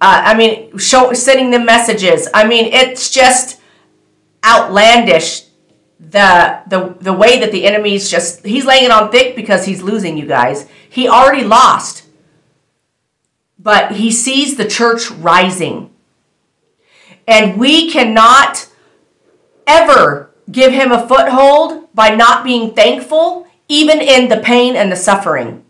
Uh, 0.00 0.22
I 0.26 0.34
mean, 0.36 0.76
show, 0.78 1.12
sending 1.12 1.50
them 1.50 1.64
messages. 1.64 2.28
I 2.34 2.46
mean, 2.46 2.66
it's 2.72 3.10
just 3.10 3.60
outlandish 4.44 5.42
the 5.98 6.60
the 6.68 6.94
the 7.00 7.12
way 7.12 7.40
that 7.40 7.52
the 7.52 7.66
enemy's 7.66 8.10
just 8.10 8.44
he's 8.44 8.66
laying 8.66 8.84
it 8.84 8.90
on 8.90 9.10
thick 9.10 9.34
because 9.34 9.64
he's 9.64 9.82
losing 9.82 10.16
you 10.16 10.26
guys. 10.26 10.68
He 10.88 11.08
already 11.08 11.44
lost. 11.44 12.04
But 13.58 13.92
he 13.92 14.12
sees 14.12 14.56
the 14.56 14.68
church 14.68 15.10
rising. 15.10 15.90
And 17.26 17.58
we 17.58 17.90
cannot 17.90 18.68
ever 19.66 20.30
give 20.50 20.72
him 20.72 20.92
a 20.92 21.08
foothold 21.08 21.92
by 21.92 22.14
not 22.14 22.44
being 22.44 22.74
thankful 22.74 23.46
even 23.68 24.00
in 24.00 24.28
the 24.28 24.36
pain 24.36 24.76
and 24.76 24.92
the 24.92 24.96
suffering. 24.96 25.64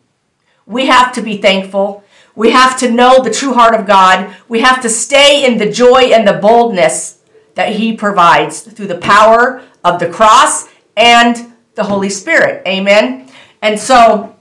We 0.67 0.87
have 0.87 1.13
to 1.15 1.23
be 1.23 1.39
thankful. 1.39 2.05
We 2.37 2.51
have 2.51 2.79
to 2.81 2.91
know 2.91 3.23
the 3.23 3.31
true 3.31 3.55
heart 3.55 3.75
of 3.75 3.87
God. 3.87 4.37
We 4.47 4.61
have 4.61 4.83
to 4.83 4.91
stay 4.91 5.45
in 5.45 5.57
the 5.57 5.71
joy 5.71 6.13
and 6.13 6.29
the 6.29 6.35
boldness 6.35 7.19
that 7.55 7.75
he 7.75 7.97
provides 7.97 8.61
through 8.61 8.89
the 8.89 8.99
power 8.99 9.63
of 9.83 9.99
the 9.99 10.11
cross 10.11 10.69
and 10.97 11.55
the 11.75 11.85
Holy 11.85 12.11
Spirit. 12.11 12.63
Amen. 12.69 13.29
And 13.63 13.81
so, 13.81 14.37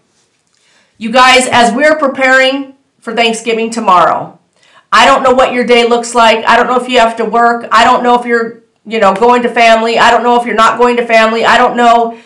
you 0.97 1.09
guys, 1.09 1.47
as 1.49 1.73
we're 1.73 1.97
preparing 1.97 2.75
for 2.99 3.15
Thanksgiving 3.15 3.69
tomorrow, 3.69 4.37
I 4.91 5.05
don't 5.05 5.23
know 5.23 5.33
what 5.33 5.53
your 5.53 5.63
day 5.63 5.87
looks 5.87 6.13
like. 6.13 6.45
I 6.45 6.57
don't 6.57 6.67
know 6.67 6.79
if 6.79 6.89
you 6.89 6.99
have 6.99 7.15
to 7.17 7.25
work. 7.25 7.67
I 7.71 7.85
don't 7.85 8.03
know 8.03 8.19
if 8.19 8.25
you're, 8.25 8.63
you 8.85 8.99
know, 8.99 9.13
going 9.13 9.41
to 9.43 9.49
family. 9.49 9.97
I 9.97 10.11
don't 10.11 10.23
know 10.23 10.39
if 10.39 10.45
you're 10.45 10.55
not 10.55 10.77
going 10.77 10.97
to 10.97 11.05
family. 11.05 11.45
I 11.45 11.57
don't 11.57 11.77
know 11.77 12.19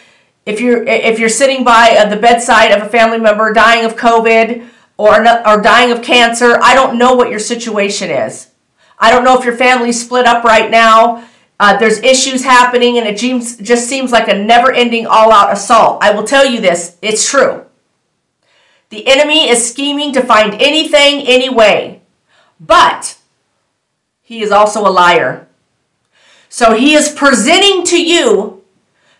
if 0.45 0.59
you're 0.59 0.83
if 0.83 1.19
you're 1.19 1.29
sitting 1.29 1.63
by 1.63 1.95
uh, 1.97 2.09
the 2.09 2.15
bedside 2.15 2.71
of 2.71 2.81
a 2.81 2.89
family 2.89 3.19
member 3.19 3.53
dying 3.53 3.85
of 3.85 3.95
COVID 3.95 4.67
or 4.99 5.15
or 5.47 5.61
dying 5.61 5.91
of 5.93 6.03
cancer. 6.03 6.59
I 6.61 6.75
don't 6.75 6.97
know 6.97 7.15
what 7.15 7.29
your 7.29 7.39
situation 7.39 8.11
is. 8.11 8.49
I 8.99 9.09
don't 9.09 9.23
know 9.23 9.39
if 9.39 9.45
your 9.45 9.55
family's 9.55 10.03
split 10.03 10.25
up 10.25 10.43
right 10.43 10.69
now. 10.69 11.25
Uh, 11.57 11.77
there's 11.77 11.99
issues 11.99 12.43
happening, 12.43 12.97
and 12.97 13.07
it 13.07 13.17
just 13.17 13.87
seems 13.87 14.11
like 14.11 14.27
a 14.27 14.37
never 14.37 14.73
ending 14.73 15.07
all 15.07 15.31
out 15.31 15.53
assault. 15.53 16.03
I 16.03 16.11
will 16.11 16.25
tell 16.25 16.45
you 16.45 16.59
this 16.59 16.97
it's 17.01 17.29
true. 17.29 17.65
The 18.89 19.07
enemy 19.07 19.49
is 19.49 19.69
scheming 19.69 20.11
to 20.13 20.21
find 20.21 20.53
anything, 20.55 21.25
any 21.27 21.49
way, 21.49 22.01
but 22.59 23.17
he 24.21 24.41
is 24.41 24.51
also 24.51 24.81
a 24.85 24.91
liar. 24.91 25.47
So 26.49 26.73
he 26.73 26.93
is 26.93 27.09
presenting 27.09 27.85
to 27.85 28.03
you 28.03 28.63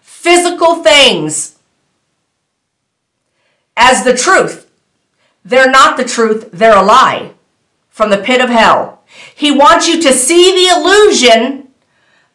physical 0.02 0.84
things 0.84 1.58
as 3.78 4.04
the 4.04 4.14
truth. 4.14 4.69
They're 5.44 5.72
not 5.72 5.98
the 5.98 6.04
truth, 6.04 6.50
they're 6.52 6.78
a 6.78 6.84
lie 6.84 7.34
from 7.90 8.10
the 8.10 8.18
pit 8.18 8.42
of 8.42 8.50
hell. 8.50 9.04
He 9.36 9.52
wants 9.52 9.88
you 9.88 10.02
to 10.02 10.14
see 10.14 10.54
the 10.54 10.80
illusion 10.80 11.70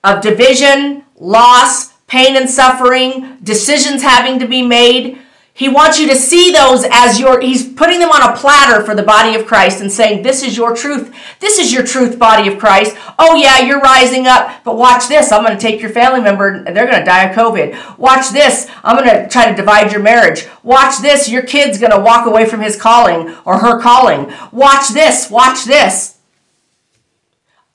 of 0.02 0.20
division, 0.20 1.04
loss, 1.16 1.92
pain 2.06 2.36
and 2.36 2.48
suffering, 2.48 3.38
decisions 3.42 4.02
having 4.02 4.38
to 4.38 4.46
be 4.46 4.62
made. 4.62 5.18
He 5.56 5.68
wants 5.68 6.00
you 6.00 6.08
to 6.08 6.16
see 6.16 6.50
those 6.50 6.84
as 6.90 7.20
your, 7.20 7.40
he's 7.40 7.72
putting 7.72 8.00
them 8.00 8.10
on 8.10 8.28
a 8.28 8.36
platter 8.36 8.84
for 8.84 8.92
the 8.92 9.04
body 9.04 9.36
of 9.36 9.46
Christ 9.46 9.80
and 9.80 9.90
saying, 9.90 10.24
This 10.24 10.42
is 10.42 10.56
your 10.56 10.74
truth. 10.74 11.14
This 11.38 11.60
is 11.60 11.72
your 11.72 11.84
truth, 11.84 12.18
body 12.18 12.52
of 12.52 12.58
Christ. 12.58 12.96
Oh, 13.20 13.36
yeah, 13.36 13.60
you're 13.60 13.78
rising 13.78 14.26
up, 14.26 14.64
but 14.64 14.76
watch 14.76 15.06
this. 15.06 15.30
I'm 15.30 15.44
going 15.44 15.56
to 15.56 15.62
take 15.62 15.80
your 15.80 15.90
family 15.90 16.20
member 16.20 16.48
and 16.48 16.76
they're 16.76 16.88
going 16.90 16.98
to 16.98 17.04
die 17.04 17.30
of 17.30 17.36
COVID. 17.36 17.98
Watch 17.98 18.30
this. 18.30 18.68
I'm 18.82 18.96
going 18.96 19.08
to 19.08 19.28
try 19.28 19.48
to 19.48 19.54
divide 19.54 19.92
your 19.92 20.02
marriage. 20.02 20.48
Watch 20.64 21.00
this. 21.00 21.28
Your 21.28 21.42
kid's 21.42 21.78
going 21.78 21.92
to 21.92 22.00
walk 22.00 22.26
away 22.26 22.46
from 22.46 22.60
his 22.60 22.74
calling 22.74 23.32
or 23.44 23.60
her 23.60 23.80
calling. 23.80 24.32
Watch 24.50 24.88
this. 24.88 25.30
Watch 25.30 25.66
this. 25.66 26.18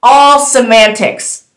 All 0.04 0.42
semantics. 0.42 1.48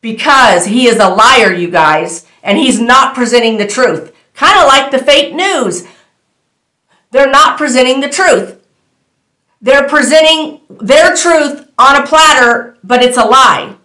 Because 0.00 0.66
he 0.66 0.88
is 0.88 0.98
a 0.98 1.08
liar, 1.08 1.52
you 1.52 1.70
guys, 1.70 2.26
and 2.42 2.58
he's 2.58 2.80
not 2.80 3.14
presenting 3.14 3.56
the 3.56 3.66
truth. 3.66 4.09
Kind 4.40 4.58
of 4.58 4.68
like 4.68 4.90
the 4.90 4.98
fake 4.98 5.34
news. 5.34 5.86
They're 7.10 7.30
not 7.30 7.58
presenting 7.58 8.00
the 8.00 8.08
truth. 8.08 8.66
They're 9.60 9.86
presenting 9.86 10.62
their 10.80 11.14
truth 11.14 11.70
on 11.78 11.96
a 11.96 12.06
platter, 12.06 12.78
but 12.82 13.02
it's 13.02 13.18
a 13.18 13.24
lie. 13.26 13.76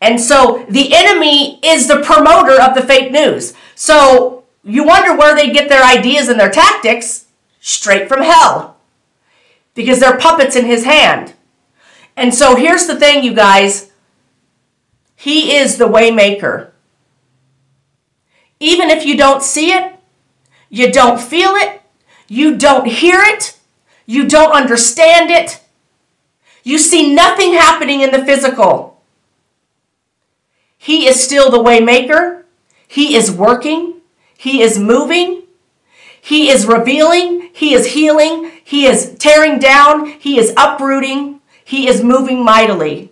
And 0.00 0.18
so 0.18 0.64
the 0.70 0.94
enemy 0.94 1.60
is 1.62 1.88
the 1.88 2.00
promoter 2.02 2.58
of 2.58 2.74
the 2.74 2.80
fake 2.80 3.12
news. 3.12 3.52
So 3.74 4.44
you 4.64 4.82
wonder 4.82 5.14
where 5.14 5.36
they 5.36 5.52
get 5.52 5.68
their 5.68 5.84
ideas 5.84 6.28
and 6.28 6.40
their 6.40 6.48
tactics? 6.48 7.26
Straight 7.60 8.08
from 8.08 8.22
hell. 8.22 8.78
Because 9.74 10.00
they're 10.00 10.16
puppets 10.16 10.56
in 10.56 10.64
his 10.64 10.86
hand. 10.86 11.34
And 12.16 12.34
so 12.34 12.56
here's 12.56 12.86
the 12.86 12.96
thing, 12.98 13.22
you 13.22 13.34
guys. 13.34 13.90
He 15.16 15.54
is 15.54 15.76
the 15.76 15.84
waymaker. 15.86 16.70
Even 18.58 18.88
if 18.88 19.04
you 19.04 19.14
don't 19.14 19.42
see 19.42 19.72
it, 19.72 19.96
you 20.68 20.92
don't 20.92 21.20
feel 21.20 21.52
it. 21.54 21.82
You 22.26 22.56
don't 22.56 22.86
hear 22.86 23.20
it. 23.20 23.58
You 24.06 24.26
don't 24.26 24.52
understand 24.52 25.30
it. 25.30 25.60
You 26.62 26.78
see 26.78 27.14
nothing 27.14 27.54
happening 27.54 28.00
in 28.00 28.10
the 28.10 28.24
physical. 28.24 29.02
He 30.76 31.06
is 31.06 31.22
still 31.22 31.50
the 31.50 31.58
waymaker. 31.58 32.44
He 32.86 33.14
is 33.14 33.30
working. 33.30 34.00
He 34.36 34.62
is 34.62 34.78
moving. 34.78 35.42
He 36.20 36.50
is 36.50 36.66
revealing. 36.66 37.50
He 37.52 37.74
is 37.74 37.94
healing. 37.94 38.52
He 38.62 38.86
is 38.86 39.16
tearing 39.18 39.58
down. 39.58 40.06
He 40.06 40.38
is 40.38 40.52
uprooting. 40.56 41.40
He 41.64 41.88
is 41.88 42.02
moving 42.02 42.44
mightily. 42.44 43.10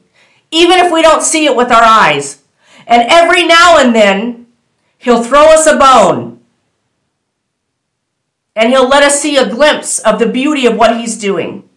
Even 0.50 0.78
if 0.78 0.92
we 0.92 1.02
don't 1.02 1.22
see 1.22 1.46
it 1.46 1.56
with 1.56 1.70
our 1.72 1.82
eyes. 1.82 2.42
And 2.86 3.06
every 3.10 3.46
now 3.46 3.78
and 3.78 3.94
then, 3.94 4.46
he'll 4.98 5.24
throw 5.24 5.46
us 5.46 5.66
a 5.66 5.76
bone 5.76 6.35
and 8.56 8.70
he'll 8.70 8.88
let 8.88 9.02
us 9.02 9.20
see 9.20 9.36
a 9.36 9.48
glimpse 9.48 9.98
of 9.98 10.18
the 10.18 10.26
beauty 10.26 10.66
of 10.66 10.76
what 10.76 10.98
he's 10.98 11.18
doing. 11.18 11.68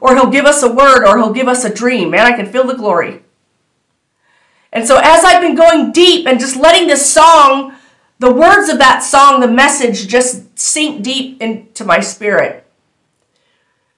Or 0.00 0.14
he'll 0.14 0.30
give 0.30 0.46
us 0.46 0.62
a 0.62 0.72
word 0.72 1.04
or 1.04 1.18
he'll 1.18 1.32
give 1.32 1.48
us 1.48 1.64
a 1.64 1.74
dream. 1.74 2.10
Man, 2.10 2.24
I 2.24 2.36
can 2.36 2.46
feel 2.46 2.64
the 2.64 2.74
glory. 2.74 3.22
And 4.72 4.86
so, 4.86 4.98
as 5.02 5.24
I've 5.24 5.42
been 5.42 5.54
going 5.54 5.92
deep 5.92 6.26
and 6.26 6.40
just 6.40 6.56
letting 6.56 6.86
this 6.86 7.12
song, 7.12 7.74
the 8.18 8.32
words 8.32 8.68
of 8.68 8.78
that 8.78 9.02
song, 9.02 9.40
the 9.40 9.48
message 9.48 10.08
just 10.08 10.58
sink 10.58 11.02
deep 11.02 11.42
into 11.42 11.84
my 11.84 12.00
spirit, 12.00 12.66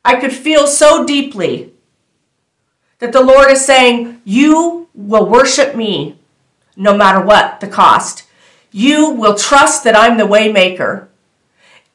I 0.04 0.16
could 0.16 0.32
feel 0.32 0.66
so 0.66 1.06
deeply 1.06 1.72
that 2.98 3.12
the 3.12 3.22
Lord 3.22 3.50
is 3.50 3.64
saying, 3.64 4.20
You 4.24 4.88
will 4.94 5.28
worship 5.28 5.76
me 5.76 6.18
no 6.76 6.96
matter 6.96 7.24
what 7.24 7.60
the 7.60 7.68
cost. 7.68 8.24
You 8.72 9.10
will 9.10 9.36
trust 9.36 9.84
that 9.84 9.96
I'm 9.96 10.18
the 10.18 10.24
waymaker. 10.24 11.08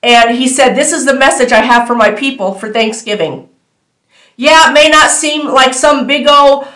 And 0.02 0.38
he 0.38 0.48
said, 0.48 0.76
This 0.76 0.92
is 0.92 1.06
the 1.06 1.14
message 1.14 1.52
I 1.52 1.62
have 1.62 1.88
for 1.88 1.96
my 1.96 2.12
people 2.12 2.54
for 2.54 2.72
Thanksgiving. 2.72 3.50
Yeah, 4.36 4.70
it 4.70 4.74
may 4.74 4.90
not 4.90 5.12
seem 5.12 5.48
like 5.48 5.74
some 5.74 6.08
big 6.08 6.28
old 6.28 6.68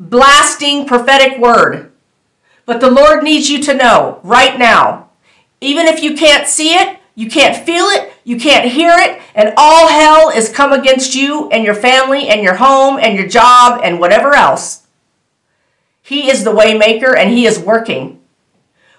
blasting 0.00 0.86
prophetic 0.86 1.38
word, 1.38 1.92
but 2.66 2.80
the 2.80 2.90
Lord 2.90 3.22
needs 3.22 3.48
you 3.48 3.62
to 3.62 3.74
know 3.74 4.20
right 4.24 4.58
now, 4.58 5.10
even 5.60 5.86
if 5.86 6.02
you 6.02 6.16
can't 6.16 6.48
see 6.48 6.74
it, 6.74 6.98
you 7.14 7.28
can't 7.28 7.64
feel 7.64 7.84
it, 7.84 8.12
you 8.24 8.38
can't 8.38 8.70
hear 8.70 8.92
it, 8.96 9.20
and 9.34 9.54
all 9.56 9.88
hell 9.88 10.30
is 10.30 10.48
come 10.48 10.72
against 10.72 11.14
you 11.14 11.48
and 11.50 11.64
your 11.64 11.74
family 11.74 12.28
and 12.28 12.42
your 12.42 12.54
home 12.54 12.98
and 12.98 13.16
your 13.16 13.28
job 13.28 13.80
and 13.84 14.00
whatever 14.00 14.34
else. 14.34 14.86
He 16.02 16.28
is 16.28 16.42
the 16.42 16.52
waymaker 16.52 17.16
and 17.16 17.30
he 17.30 17.46
is 17.46 17.58
working. 17.58 18.20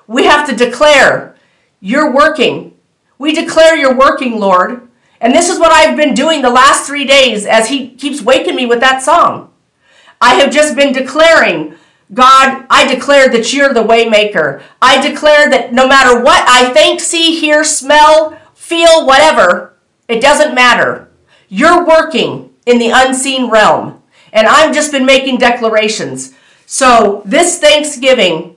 We 0.07 0.25
have 0.25 0.47
to 0.47 0.55
declare, 0.55 1.35
you're 1.79 2.13
working. 2.13 2.72
We 3.17 3.33
declare 3.33 3.75
you're 3.75 3.97
working, 3.97 4.39
Lord. 4.39 4.89
And 5.21 5.33
this 5.33 5.49
is 5.49 5.59
what 5.59 5.71
I've 5.71 5.95
been 5.95 6.13
doing 6.13 6.41
the 6.41 6.49
last 6.49 6.85
three 6.85 7.05
days 7.05 7.45
as 7.45 7.69
He 7.69 7.89
keeps 7.89 8.21
waking 8.21 8.55
me 8.55 8.65
with 8.65 8.81
that 8.81 9.01
song. 9.01 9.51
I 10.19 10.35
have 10.35 10.51
just 10.51 10.75
been 10.75 10.93
declaring, 10.93 11.75
God, 12.13 12.65
I 12.69 12.93
declare 12.93 13.29
that 13.29 13.53
you're 13.53 13.73
the 13.73 13.83
waymaker. 13.83 14.61
I 14.81 15.05
declare 15.05 15.49
that 15.49 15.73
no 15.73 15.87
matter 15.87 16.21
what 16.21 16.43
I 16.47 16.73
think, 16.73 16.99
see, 16.99 17.39
hear, 17.39 17.63
smell, 17.63 18.37
feel, 18.53 19.05
whatever, 19.05 19.77
it 20.07 20.21
doesn't 20.21 20.55
matter. 20.55 21.09
You're 21.49 21.85
working 21.85 22.53
in 22.65 22.79
the 22.79 22.91
unseen 22.93 23.49
realm. 23.49 24.01
And 24.31 24.47
I've 24.47 24.73
just 24.73 24.91
been 24.91 25.05
making 25.05 25.37
declarations. 25.37 26.33
So, 26.65 27.21
this 27.25 27.59
Thanksgiving, 27.59 28.55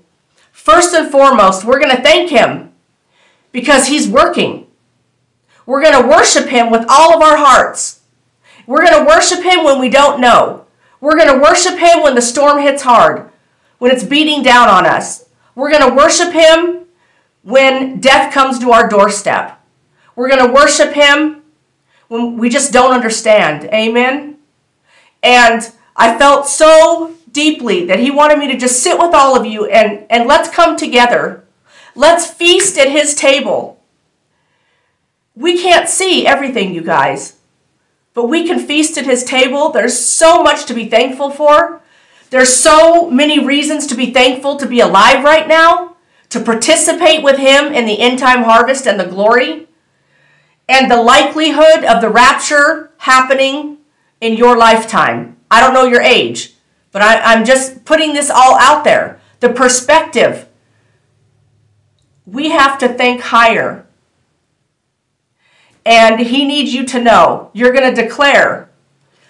first 0.50 0.94
and 0.94 1.10
foremost, 1.10 1.64
we're 1.64 1.80
going 1.80 1.94
to 1.94 2.02
thank 2.02 2.30
Him 2.30 2.65
because 3.56 3.86
He's 3.86 4.06
working. 4.06 4.66
We're 5.64 5.80
going 5.80 6.02
to 6.02 6.06
worship 6.06 6.46
Him 6.48 6.70
with 6.70 6.84
all 6.90 7.14
of 7.14 7.22
our 7.22 7.38
hearts. 7.38 8.02
We're 8.66 8.84
going 8.84 9.02
to 9.02 9.08
worship 9.08 9.42
Him 9.42 9.64
when 9.64 9.80
we 9.80 9.88
don't 9.88 10.20
know. 10.20 10.66
We're 11.00 11.16
going 11.16 11.32
to 11.32 11.42
worship 11.42 11.78
Him 11.78 12.02
when 12.02 12.14
the 12.14 12.20
storm 12.20 12.60
hits 12.60 12.82
hard, 12.82 13.30
when 13.78 13.90
it's 13.90 14.04
beating 14.04 14.42
down 14.42 14.68
on 14.68 14.84
us. 14.84 15.30
We're 15.54 15.70
going 15.70 15.88
to 15.88 15.96
worship 15.96 16.34
Him 16.34 16.84
when 17.44 17.98
death 17.98 18.34
comes 18.34 18.58
to 18.58 18.72
our 18.72 18.90
doorstep. 18.90 19.58
We're 20.16 20.28
going 20.28 20.46
to 20.46 20.52
worship 20.52 20.92
Him 20.92 21.42
when 22.08 22.36
we 22.36 22.50
just 22.50 22.74
don't 22.74 22.92
understand. 22.92 23.70
Amen? 23.72 24.36
And 25.22 25.72
I 25.96 26.18
felt 26.18 26.46
so 26.46 27.14
deeply 27.32 27.86
that 27.86 28.00
He 28.00 28.10
wanted 28.10 28.38
me 28.38 28.48
to 28.48 28.58
just 28.58 28.82
sit 28.82 28.98
with 28.98 29.14
all 29.14 29.34
of 29.34 29.46
you 29.46 29.64
and, 29.64 30.04
and 30.10 30.28
let's 30.28 30.50
come 30.50 30.76
together 30.76 31.45
Let's 31.96 32.30
feast 32.30 32.76
at 32.76 32.90
his 32.90 33.14
table. 33.14 33.82
We 35.34 35.60
can't 35.60 35.88
see 35.88 36.26
everything, 36.26 36.74
you 36.74 36.82
guys, 36.82 37.36
but 38.12 38.28
we 38.28 38.46
can 38.46 38.58
feast 38.58 38.98
at 38.98 39.06
his 39.06 39.24
table. 39.24 39.70
There's 39.70 39.98
so 39.98 40.42
much 40.42 40.66
to 40.66 40.74
be 40.74 40.88
thankful 40.88 41.30
for. 41.30 41.80
There's 42.28 42.54
so 42.54 43.10
many 43.10 43.44
reasons 43.44 43.86
to 43.86 43.94
be 43.94 44.12
thankful 44.12 44.56
to 44.56 44.66
be 44.66 44.80
alive 44.80 45.24
right 45.24 45.48
now, 45.48 45.96
to 46.28 46.40
participate 46.40 47.22
with 47.22 47.38
him 47.38 47.72
in 47.72 47.86
the 47.86 48.00
end 48.00 48.18
time 48.18 48.42
harvest 48.42 48.86
and 48.86 49.00
the 49.00 49.06
glory, 49.06 49.66
and 50.68 50.90
the 50.90 51.02
likelihood 51.02 51.82
of 51.84 52.02
the 52.02 52.10
rapture 52.10 52.90
happening 52.98 53.78
in 54.20 54.34
your 54.34 54.56
lifetime. 54.56 55.38
I 55.50 55.60
don't 55.60 55.74
know 55.74 55.86
your 55.86 56.02
age, 56.02 56.54
but 56.92 57.00
I, 57.00 57.34
am 57.34 57.46
just 57.46 57.86
putting 57.86 58.12
this 58.12 58.28
all 58.28 58.58
out 58.58 58.84
there. 58.84 59.20
The 59.40 59.50
perspective 59.50 60.46
we 62.26 62.50
have 62.50 62.78
to 62.78 62.88
think 62.88 63.20
higher. 63.20 63.86
And 65.84 66.18
he 66.18 66.44
needs 66.44 66.74
you 66.74 66.84
to 66.86 67.00
know 67.00 67.50
you're 67.54 67.72
going 67.72 67.94
to 67.94 68.02
declare 68.02 68.68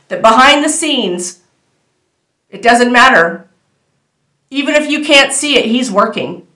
that 0.09 0.23
behind 0.23 0.65
the 0.65 0.71
scenes, 0.71 1.43
it 2.49 2.62
doesn't 2.62 2.91
matter. 2.91 3.47
Even 4.49 4.75
if 4.75 4.91
you 4.91 5.05
can't 5.05 5.33
see 5.33 5.59
it, 5.59 5.67
he's 5.67 5.91
working. 5.91 6.47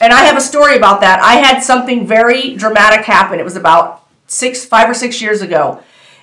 And 0.00 0.12
I 0.12 0.24
have 0.24 0.36
a 0.36 0.40
story 0.40 0.76
about 0.76 1.00
that. 1.02 1.20
I 1.20 1.34
had 1.34 1.60
something 1.60 2.06
very 2.06 2.54
dramatic 2.54 3.04
happen. 3.04 3.38
It 3.38 3.44
was 3.44 3.56
about 3.56 4.04
six, 4.26 4.64
five 4.64 4.90
or 4.90 4.94
six 4.94 5.22
years 5.22 5.40
ago. 5.40 5.82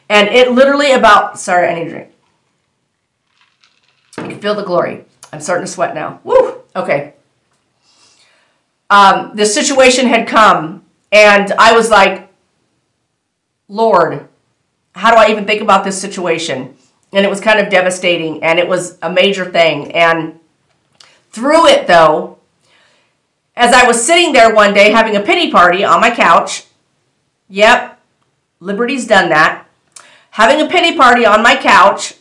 And 0.09 0.27
it 0.27 0.51
literally 0.51 0.91
about, 0.91 1.39
sorry, 1.39 1.69
I 1.69 1.75
need 1.75 1.87
a 1.87 1.89
drink. 1.89 2.09
You 4.17 4.23
can 4.25 4.39
feel 4.39 4.55
the 4.55 4.63
glory. 4.63 5.05
I'm 5.31 5.39
starting 5.39 5.65
to 5.65 5.71
sweat 5.71 5.95
now. 5.95 6.19
Woo! 6.23 6.61
Okay 6.75 7.13
um, 8.93 9.35
the 9.35 9.47
situation 9.47 10.05
had 10.05 10.27
come, 10.27 10.85
and 11.11 11.51
I 11.53 11.73
was 11.73 11.89
like, 11.89 12.31
Lord, 13.67 14.27
how 14.93 15.09
do 15.09 15.17
I 15.17 15.31
even 15.31 15.45
think 15.45 15.63
about 15.63 15.83
this 15.83 15.99
situation? 15.99 16.75
And 17.11 17.25
it 17.25 17.29
was 17.29 17.41
kind 17.41 17.59
of 17.59 17.71
devastating, 17.71 18.43
and 18.43 18.59
it 18.59 18.67
was 18.67 18.99
a 19.01 19.11
major 19.11 19.49
thing. 19.49 19.91
And 19.93 20.39
through 21.31 21.69
it, 21.69 21.87
though, 21.87 22.37
as 23.55 23.73
I 23.73 23.87
was 23.87 23.99
sitting 24.05 24.31
there 24.31 24.53
one 24.53 24.75
day 24.75 24.91
having 24.91 25.15
a 25.15 25.21
pity 25.21 25.49
party 25.49 25.83
on 25.83 25.99
my 25.99 26.11
couch, 26.11 26.65
yep, 27.49 27.99
Liberty's 28.59 29.07
done 29.07 29.29
that, 29.29 29.65
having 30.29 30.63
a 30.63 30.69
pity 30.69 30.95
party 30.95 31.25
on 31.25 31.41
my 31.41 31.55
couch, 31.55 32.13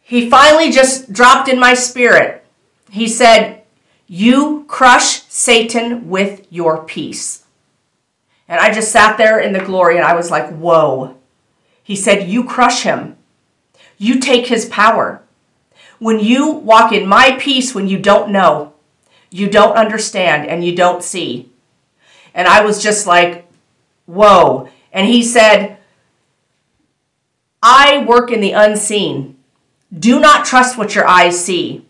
he 0.00 0.30
finally 0.30 0.70
just 0.70 1.12
dropped 1.12 1.50
in 1.50 1.60
my 1.60 1.74
spirit. 1.74 2.46
He 2.90 3.08
said, 3.08 3.61
you 4.06 4.64
crush 4.68 5.22
Satan 5.22 6.08
with 6.08 6.46
your 6.50 6.84
peace. 6.84 7.44
And 8.48 8.60
I 8.60 8.72
just 8.72 8.92
sat 8.92 9.16
there 9.16 9.40
in 9.40 9.52
the 9.52 9.64
glory 9.64 9.96
and 9.96 10.04
I 10.04 10.14
was 10.14 10.30
like, 10.30 10.50
whoa. 10.50 11.16
He 11.82 11.96
said, 11.96 12.28
You 12.28 12.44
crush 12.44 12.82
him. 12.82 13.16
You 13.98 14.20
take 14.20 14.46
his 14.46 14.66
power. 14.66 15.22
When 15.98 16.20
you 16.20 16.50
walk 16.50 16.92
in 16.92 17.06
my 17.06 17.36
peace 17.38 17.74
when 17.74 17.88
you 17.88 17.98
don't 17.98 18.30
know, 18.32 18.72
you 19.30 19.48
don't 19.48 19.76
understand, 19.76 20.48
and 20.48 20.64
you 20.64 20.76
don't 20.76 21.02
see. 21.02 21.50
And 22.34 22.46
I 22.48 22.64
was 22.64 22.82
just 22.82 23.06
like, 23.06 23.50
whoa. 24.06 24.68
And 24.92 25.06
he 25.06 25.22
said, 25.22 25.78
I 27.62 28.04
work 28.04 28.30
in 28.30 28.40
the 28.40 28.52
unseen. 28.52 29.36
Do 29.96 30.20
not 30.20 30.44
trust 30.44 30.76
what 30.76 30.94
your 30.94 31.06
eyes 31.06 31.42
see. 31.42 31.86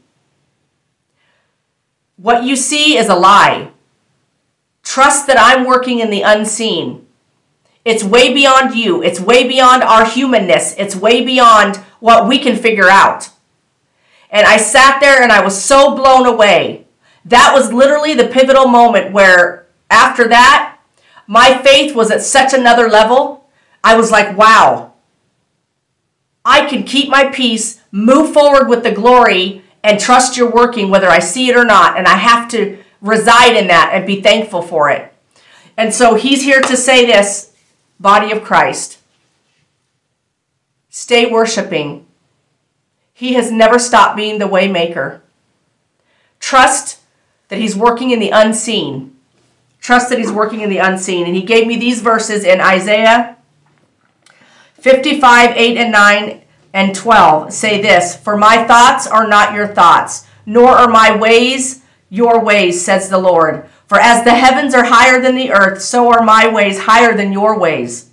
What 2.23 2.45
you 2.45 2.55
see 2.55 2.97
is 2.97 3.09
a 3.09 3.17
lie. 3.17 3.73
Trust 4.85 5.27
that 5.27 5.37
I'm 5.41 5.67
working 5.67 5.99
in 5.99 6.11
the 6.11 6.23
unseen. 6.23 7.05
It's 7.85 8.05
way 8.05 8.33
beyond 8.33 8.77
you. 8.77 9.03
It's 9.03 9.19
way 9.19 9.49
beyond 9.49 9.83
our 9.83 10.09
humanness. 10.09 10.73
It's 10.79 10.95
way 10.95 11.25
beyond 11.25 11.79
what 11.99 12.29
we 12.29 12.39
can 12.39 12.57
figure 12.57 12.89
out. 12.89 13.31
And 14.31 14.47
I 14.47 14.57
sat 14.57 15.01
there 15.01 15.21
and 15.21 15.33
I 15.33 15.43
was 15.43 15.61
so 15.61 15.97
blown 15.97 16.25
away. 16.25 16.87
That 17.25 17.53
was 17.55 17.73
literally 17.73 18.15
the 18.15 18.29
pivotal 18.29 18.69
moment 18.69 19.13
where, 19.13 19.67
after 19.91 20.29
that, 20.29 20.79
my 21.27 21.59
faith 21.59 21.93
was 21.97 22.13
at 22.13 22.23
such 22.23 22.55
another 22.55 22.89
level. 22.89 23.49
I 23.83 23.97
was 23.97 24.13
like, 24.13 24.37
wow, 24.37 24.93
I 26.45 26.67
can 26.67 26.85
keep 26.85 27.09
my 27.09 27.25
peace, 27.31 27.81
move 27.91 28.33
forward 28.33 28.69
with 28.69 28.85
the 28.85 28.93
glory, 28.93 29.62
and 29.83 29.99
trust 29.99 30.37
you're 30.37 30.51
working 30.51 30.91
whether 30.91 31.09
I 31.09 31.19
see 31.19 31.49
it 31.49 31.57
or 31.57 31.65
not. 31.65 31.97
And 31.97 32.07
I 32.07 32.17
have 32.17 32.49
to 32.51 32.79
reside 33.01 33.57
in 33.57 33.67
that 33.69 33.91
and 33.93 34.07
be 34.07 34.21
thankful 34.21 34.63
for 34.63 34.91
it. 34.91 35.13
And 35.77 35.93
so 35.93 36.15
he's 36.15 36.43
here 36.43 36.61
to 36.61 36.77
say 36.77 37.05
this 37.05 37.55
body 37.99 38.31
of 38.31 38.43
Christ. 38.43 38.99
Stay 40.91 41.27
worshiping. 41.27 42.07
He 43.15 43.35
has 43.35 43.51
never 43.51 43.79
stopped 43.79 44.17
being 44.17 44.39
the 44.39 44.49
waymaker. 44.49 45.21
Trust 46.39 47.01
that 47.49 47.59
he's 47.59 47.77
working 47.77 48.11
in 48.11 48.19
the 48.19 48.31
unseen. 48.31 49.17
Trust 49.81 50.11
that 50.11 50.19
he's 50.19 50.31
working 50.31 50.61
in 50.61 50.71
the 50.71 50.79
unseen. 50.79 51.27
And 51.27 51.35
he 51.35 51.43
gave 51.43 51.67
me 51.67 51.77
these 51.77 52.03
verses 52.03 52.45
in 52.45 52.61
Isaiah 52.61 53.37
55, 54.75 55.57
8 55.57 55.77
and 55.77 55.93
9 55.93 56.41
and 56.75 56.95
12 56.95 57.53
say 57.53 57.81
this 57.81 58.17
For 58.17 58.37
my 58.37 58.65
thoughts 58.65 59.07
are 59.07 59.27
not 59.27 59.55
your 59.55 59.69
thoughts, 59.69 60.27
nor 60.47 60.71
are 60.71 60.89
my 60.89 61.17
ways 61.17 61.83
your 62.13 62.45
ways, 62.45 62.85
says 62.85 63.09
the 63.09 63.17
Lord. 63.17 63.67
For 63.87 63.99
as 63.99 64.23
the 64.23 64.35
heavens 64.35 64.75
are 64.75 64.85
higher 64.85 65.19
than 65.19 65.35
the 65.35 65.51
earth, 65.51 65.81
so 65.81 66.11
are 66.13 66.23
my 66.23 66.47
ways 66.47 66.81
higher 66.81 67.17
than 67.17 67.33
your 67.33 67.59
ways, 67.59 68.11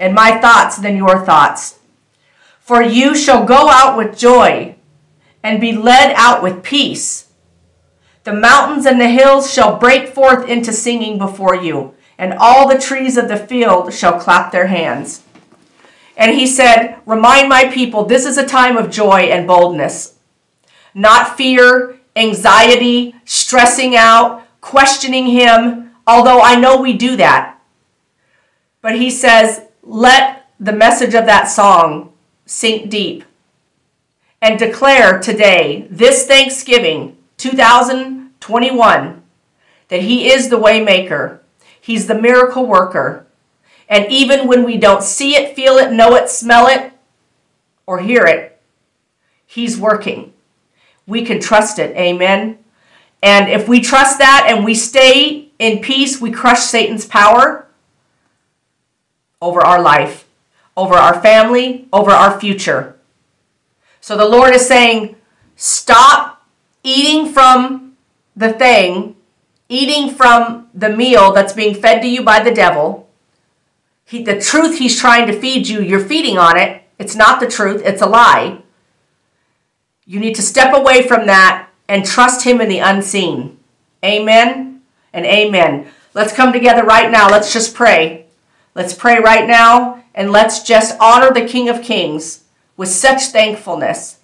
and 0.00 0.12
my 0.12 0.40
thoughts 0.40 0.78
than 0.78 0.96
your 0.96 1.24
thoughts. 1.24 1.78
For 2.60 2.82
you 2.82 3.14
shall 3.14 3.44
go 3.44 3.68
out 3.68 3.96
with 3.96 4.18
joy 4.18 4.74
and 5.44 5.60
be 5.60 5.72
led 5.72 6.12
out 6.16 6.42
with 6.42 6.64
peace. 6.64 7.28
The 8.24 8.32
mountains 8.32 8.84
and 8.84 9.00
the 9.00 9.08
hills 9.08 9.52
shall 9.52 9.78
break 9.78 10.08
forth 10.08 10.48
into 10.48 10.72
singing 10.72 11.16
before 11.16 11.54
you, 11.54 11.94
and 12.18 12.34
all 12.34 12.68
the 12.68 12.80
trees 12.80 13.16
of 13.16 13.28
the 13.28 13.36
field 13.36 13.94
shall 13.94 14.18
clap 14.18 14.50
their 14.50 14.66
hands. 14.66 15.22
And 16.16 16.34
he 16.34 16.46
said, 16.46 16.98
Remind 17.04 17.48
my 17.48 17.70
people 17.70 18.04
this 18.04 18.24
is 18.24 18.38
a 18.38 18.46
time 18.46 18.76
of 18.76 18.90
joy 18.90 19.22
and 19.22 19.46
boldness, 19.46 20.18
not 20.94 21.36
fear, 21.36 21.98
anxiety, 22.14 23.14
stressing 23.24 23.94
out, 23.94 24.42
questioning 24.60 25.26
him, 25.26 25.90
although 26.06 26.40
I 26.40 26.56
know 26.56 26.80
we 26.80 26.94
do 26.94 27.16
that. 27.16 27.58
But 28.80 28.96
he 28.96 29.10
says, 29.10 29.62
Let 29.82 30.48
the 30.58 30.72
message 30.72 31.14
of 31.14 31.26
that 31.26 31.44
song 31.44 32.12
sink 32.46 32.88
deep 32.90 33.24
and 34.40 34.58
declare 34.58 35.18
today, 35.18 35.86
this 35.90 36.26
Thanksgiving 36.26 37.16
2021, 37.36 39.22
that 39.88 40.02
he 40.02 40.30
is 40.30 40.48
the 40.48 40.58
waymaker. 40.58 41.40
He's 41.80 42.06
the 42.06 42.20
miracle 42.20 42.66
worker. 42.66 43.25
And 43.88 44.10
even 44.10 44.48
when 44.48 44.64
we 44.64 44.76
don't 44.76 45.02
see 45.02 45.36
it, 45.36 45.54
feel 45.54 45.76
it, 45.76 45.92
know 45.92 46.14
it, 46.14 46.28
smell 46.28 46.66
it, 46.66 46.92
or 47.86 48.00
hear 48.00 48.24
it, 48.24 48.60
He's 49.46 49.78
working. 49.78 50.32
We 51.06 51.24
can 51.24 51.40
trust 51.40 51.78
it. 51.78 51.96
Amen. 51.96 52.58
And 53.22 53.48
if 53.48 53.68
we 53.68 53.80
trust 53.80 54.18
that 54.18 54.46
and 54.48 54.64
we 54.64 54.74
stay 54.74 55.50
in 55.58 55.78
peace, 55.80 56.20
we 56.20 56.30
crush 56.30 56.60
Satan's 56.60 57.06
power 57.06 57.66
over 59.40 59.60
our 59.60 59.80
life, 59.80 60.26
over 60.76 60.94
our 60.94 61.20
family, 61.20 61.88
over 61.92 62.10
our 62.10 62.38
future. 62.40 62.96
So 64.00 64.16
the 64.16 64.28
Lord 64.28 64.54
is 64.54 64.66
saying, 64.66 65.16
stop 65.54 66.44
eating 66.82 67.32
from 67.32 67.96
the 68.34 68.52
thing, 68.52 69.16
eating 69.68 70.12
from 70.12 70.68
the 70.74 70.90
meal 70.90 71.32
that's 71.32 71.52
being 71.52 71.74
fed 71.74 72.02
to 72.02 72.08
you 72.08 72.22
by 72.22 72.42
the 72.42 72.52
devil 72.52 73.05
he, 74.06 74.22
the 74.22 74.40
truth 74.40 74.78
he's 74.78 74.98
trying 74.98 75.26
to 75.26 75.38
feed 75.38 75.66
you, 75.66 75.82
you're 75.82 76.00
feeding 76.00 76.38
on 76.38 76.56
it. 76.56 76.82
It's 76.96 77.16
not 77.16 77.40
the 77.40 77.48
truth, 77.48 77.82
it's 77.84 78.00
a 78.00 78.06
lie. 78.06 78.62
You 80.04 80.20
need 80.20 80.36
to 80.36 80.42
step 80.42 80.72
away 80.72 81.06
from 81.06 81.26
that 81.26 81.68
and 81.88 82.06
trust 82.06 82.44
him 82.44 82.60
in 82.60 82.68
the 82.68 82.78
unseen. 82.78 83.58
Amen 84.04 84.82
and 85.12 85.26
amen. 85.26 85.88
Let's 86.14 86.32
come 86.32 86.52
together 86.52 86.84
right 86.84 87.10
now. 87.10 87.28
Let's 87.28 87.52
just 87.52 87.74
pray. 87.74 88.26
Let's 88.76 88.94
pray 88.94 89.18
right 89.18 89.46
now 89.46 90.04
and 90.14 90.30
let's 90.30 90.62
just 90.62 90.96
honor 91.00 91.32
the 91.32 91.46
King 91.46 91.68
of 91.68 91.82
Kings 91.82 92.44
with 92.76 92.88
such 92.88 93.24
thankfulness 93.24 94.20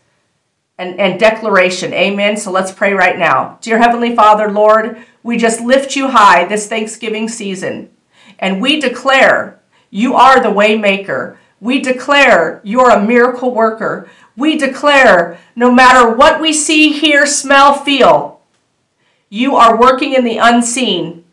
and, 0.79 0.99
and 1.01 1.19
declaration. 1.19 1.93
Amen. 1.93 2.37
So 2.37 2.53
let's 2.53 2.71
pray 2.71 2.93
right 2.93 3.19
now. 3.19 3.59
Dear 3.61 3.79
Heavenly 3.79 4.15
Father, 4.15 4.49
Lord, 4.49 5.03
we 5.25 5.37
just 5.37 5.61
lift 5.61 5.97
you 5.97 6.09
high 6.09 6.45
this 6.45 6.69
Thanksgiving 6.69 7.29
season 7.29 7.91
and 8.39 8.61
we 8.61 8.81
declare 8.81 9.61
you 9.95 10.15
are 10.15 10.41
the 10.41 10.49
waymaker. 10.49 11.37
We 11.61 11.79
declare 11.79 12.63
you're 12.65 12.91
a 12.91 13.05
miracle 13.05 13.55
worker. 13.55 14.09
We 14.37 14.57
declare 14.57 15.39
no 15.55 15.71
matter 15.71 16.11
what 16.11 16.41
we 16.41 16.55
see, 16.55 16.93
hear, 16.93 17.27
smell, 17.27 17.75
feel, 17.75 18.41
you 19.29 19.55
are 19.55 19.79
working 19.79 20.15
in 20.15 20.25
the 20.25 20.39
unseen 20.39 21.25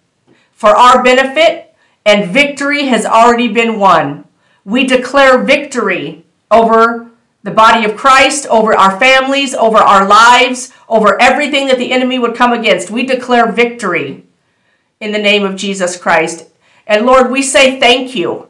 for 0.51 0.71
our 0.71 1.01
benefit, 1.01 1.73
and 2.05 2.31
victory 2.31 2.87
has 2.87 3.05
already 3.05 3.47
been 3.47 3.79
won. 3.79 4.25
We 4.65 4.83
declare 4.83 5.41
victory 5.41 6.25
over 6.51 7.09
the 7.43 7.51
body 7.51 7.85
of 7.85 7.95
Christ, 7.95 8.45
over 8.47 8.75
our 8.75 8.99
families, 8.99 9.55
over 9.55 9.77
our 9.77 10.05
lives, 10.05 10.73
over 10.89 11.19
everything 11.21 11.67
that 11.67 11.77
the 11.77 11.93
enemy 11.93 12.19
would 12.19 12.35
come 12.35 12.51
against. 12.51 12.91
We 12.91 13.05
declare 13.05 13.53
victory 13.53 14.25
in 14.99 15.13
the 15.13 15.17
name 15.17 15.45
of 15.45 15.55
Jesus 15.55 15.95
Christ. 15.95 16.49
And 16.85 17.05
Lord, 17.05 17.31
we 17.31 17.41
say 17.41 17.79
thank 17.79 18.15
you 18.15 18.48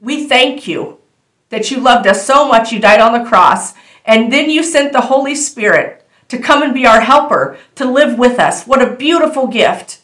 we 0.00 0.26
thank 0.26 0.66
you 0.68 0.98
that 1.50 1.70
you 1.70 1.80
loved 1.80 2.06
us 2.06 2.26
so 2.26 2.46
much, 2.46 2.72
you 2.72 2.78
died 2.78 3.00
on 3.00 3.12
the 3.12 3.28
cross, 3.28 3.74
and 4.04 4.32
then 4.32 4.50
you 4.50 4.62
sent 4.62 4.92
the 4.92 5.02
Holy 5.02 5.34
Spirit 5.34 6.06
to 6.28 6.38
come 6.38 6.62
and 6.62 6.74
be 6.74 6.86
our 6.86 7.00
helper, 7.00 7.58
to 7.74 7.90
live 7.90 8.18
with 8.18 8.38
us. 8.38 8.64
What 8.64 8.82
a 8.82 8.96
beautiful 8.96 9.46
gift. 9.46 10.00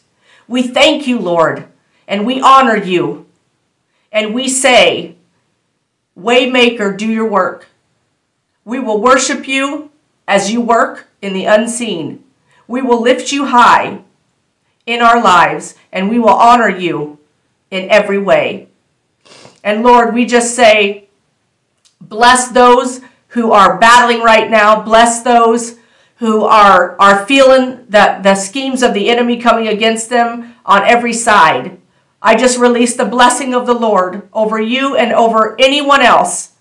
We 0.48 0.62
thank 0.62 1.06
you, 1.06 1.18
Lord, 1.18 1.66
and 2.08 2.26
we 2.26 2.40
honor 2.40 2.76
you. 2.76 3.26
And 4.10 4.34
we 4.34 4.48
say, 4.48 5.16
Waymaker, 6.18 6.96
do 6.96 7.06
your 7.06 7.28
work. 7.28 7.68
We 8.64 8.78
will 8.78 9.00
worship 9.00 9.46
you 9.46 9.90
as 10.26 10.50
you 10.50 10.60
work 10.60 11.08
in 11.20 11.34
the 11.34 11.44
unseen. 11.44 12.24
We 12.66 12.80
will 12.80 13.02
lift 13.02 13.32
you 13.32 13.46
high 13.46 14.02
in 14.86 15.02
our 15.02 15.22
lives, 15.22 15.74
and 15.92 16.08
we 16.08 16.18
will 16.18 16.30
honor 16.30 16.68
you 16.68 17.18
in 17.70 17.90
every 17.90 18.18
way. 18.18 18.68
And 19.64 19.82
Lord, 19.82 20.14
we 20.14 20.26
just 20.26 20.54
say, 20.54 21.08
bless 22.00 22.48
those 22.48 23.00
who 23.28 23.50
are 23.50 23.78
battling 23.78 24.20
right 24.20 24.50
now. 24.50 24.82
Bless 24.82 25.22
those 25.22 25.78
who 26.16 26.44
are, 26.44 27.00
are 27.00 27.26
feeling 27.26 27.86
the, 27.88 28.20
the 28.22 28.34
schemes 28.34 28.82
of 28.82 28.94
the 28.94 29.08
enemy 29.08 29.38
coming 29.38 29.66
against 29.66 30.10
them 30.10 30.54
on 30.64 30.82
every 30.84 31.14
side. 31.14 31.78
I 32.22 32.36
just 32.36 32.58
release 32.58 32.94
the 32.94 33.04
blessing 33.04 33.54
of 33.54 33.66
the 33.66 33.74
Lord 33.74 34.28
over 34.32 34.60
you 34.60 34.96
and 34.96 35.12
over 35.12 35.56
anyone 35.58 36.02
else 36.02 36.52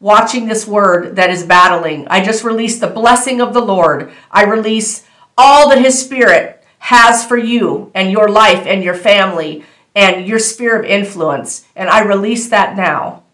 watching 0.00 0.46
this 0.46 0.66
word 0.66 1.16
that 1.16 1.30
is 1.30 1.44
battling. 1.44 2.06
I 2.08 2.24
just 2.24 2.42
release 2.42 2.80
the 2.80 2.86
blessing 2.86 3.40
of 3.40 3.54
the 3.54 3.62
Lord. 3.62 4.12
I 4.30 4.44
release 4.44 5.06
all 5.38 5.68
that 5.70 5.78
His 5.78 5.98
Spirit 6.02 6.64
has 6.78 7.24
for 7.24 7.36
you 7.36 7.90
and 7.94 8.10
your 8.10 8.28
life 8.28 8.66
and 8.66 8.82
your 8.82 8.94
family 8.94 9.64
and 9.96 10.28
your 10.28 10.38
sphere 10.38 10.78
of 10.78 10.84
influence. 10.84 11.64
And 11.74 11.88
I 11.88 12.04
release 12.04 12.48
that 12.50 12.76
now. 12.76 13.24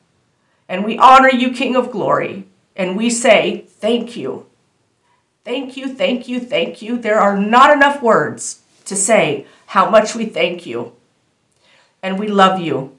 And 0.69 0.85
we 0.85 0.97
honor 0.97 1.31
you, 1.31 1.51
King 1.51 1.77
of 1.77 1.91
Glory. 1.91 2.47
And 2.77 2.97
we 2.97 3.11
say, 3.11 3.67
Thank 3.69 4.17
you. 4.17 4.47
Thank 5.45 5.77
you, 5.77 5.93
thank 5.93 6.29
you, 6.29 6.39
thank 6.39 6.81
you. 6.81 6.97
There 6.97 7.19
are 7.19 7.37
not 7.37 7.73
enough 7.73 8.01
words 8.01 8.63
to 8.85 8.95
say 8.95 9.45
how 9.67 9.91
much 9.91 10.15
we 10.15 10.25
thank 10.25 10.65
you. 10.65 10.93
and 12.05 12.19
we 12.19 12.27
love 12.27 12.59
you. 12.59 12.97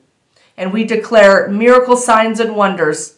And 0.56 0.72
we 0.72 0.86
declare 0.86 1.50
miracle 1.50 1.98
signs 1.98 2.40
and 2.40 2.56
wonders 2.56 3.18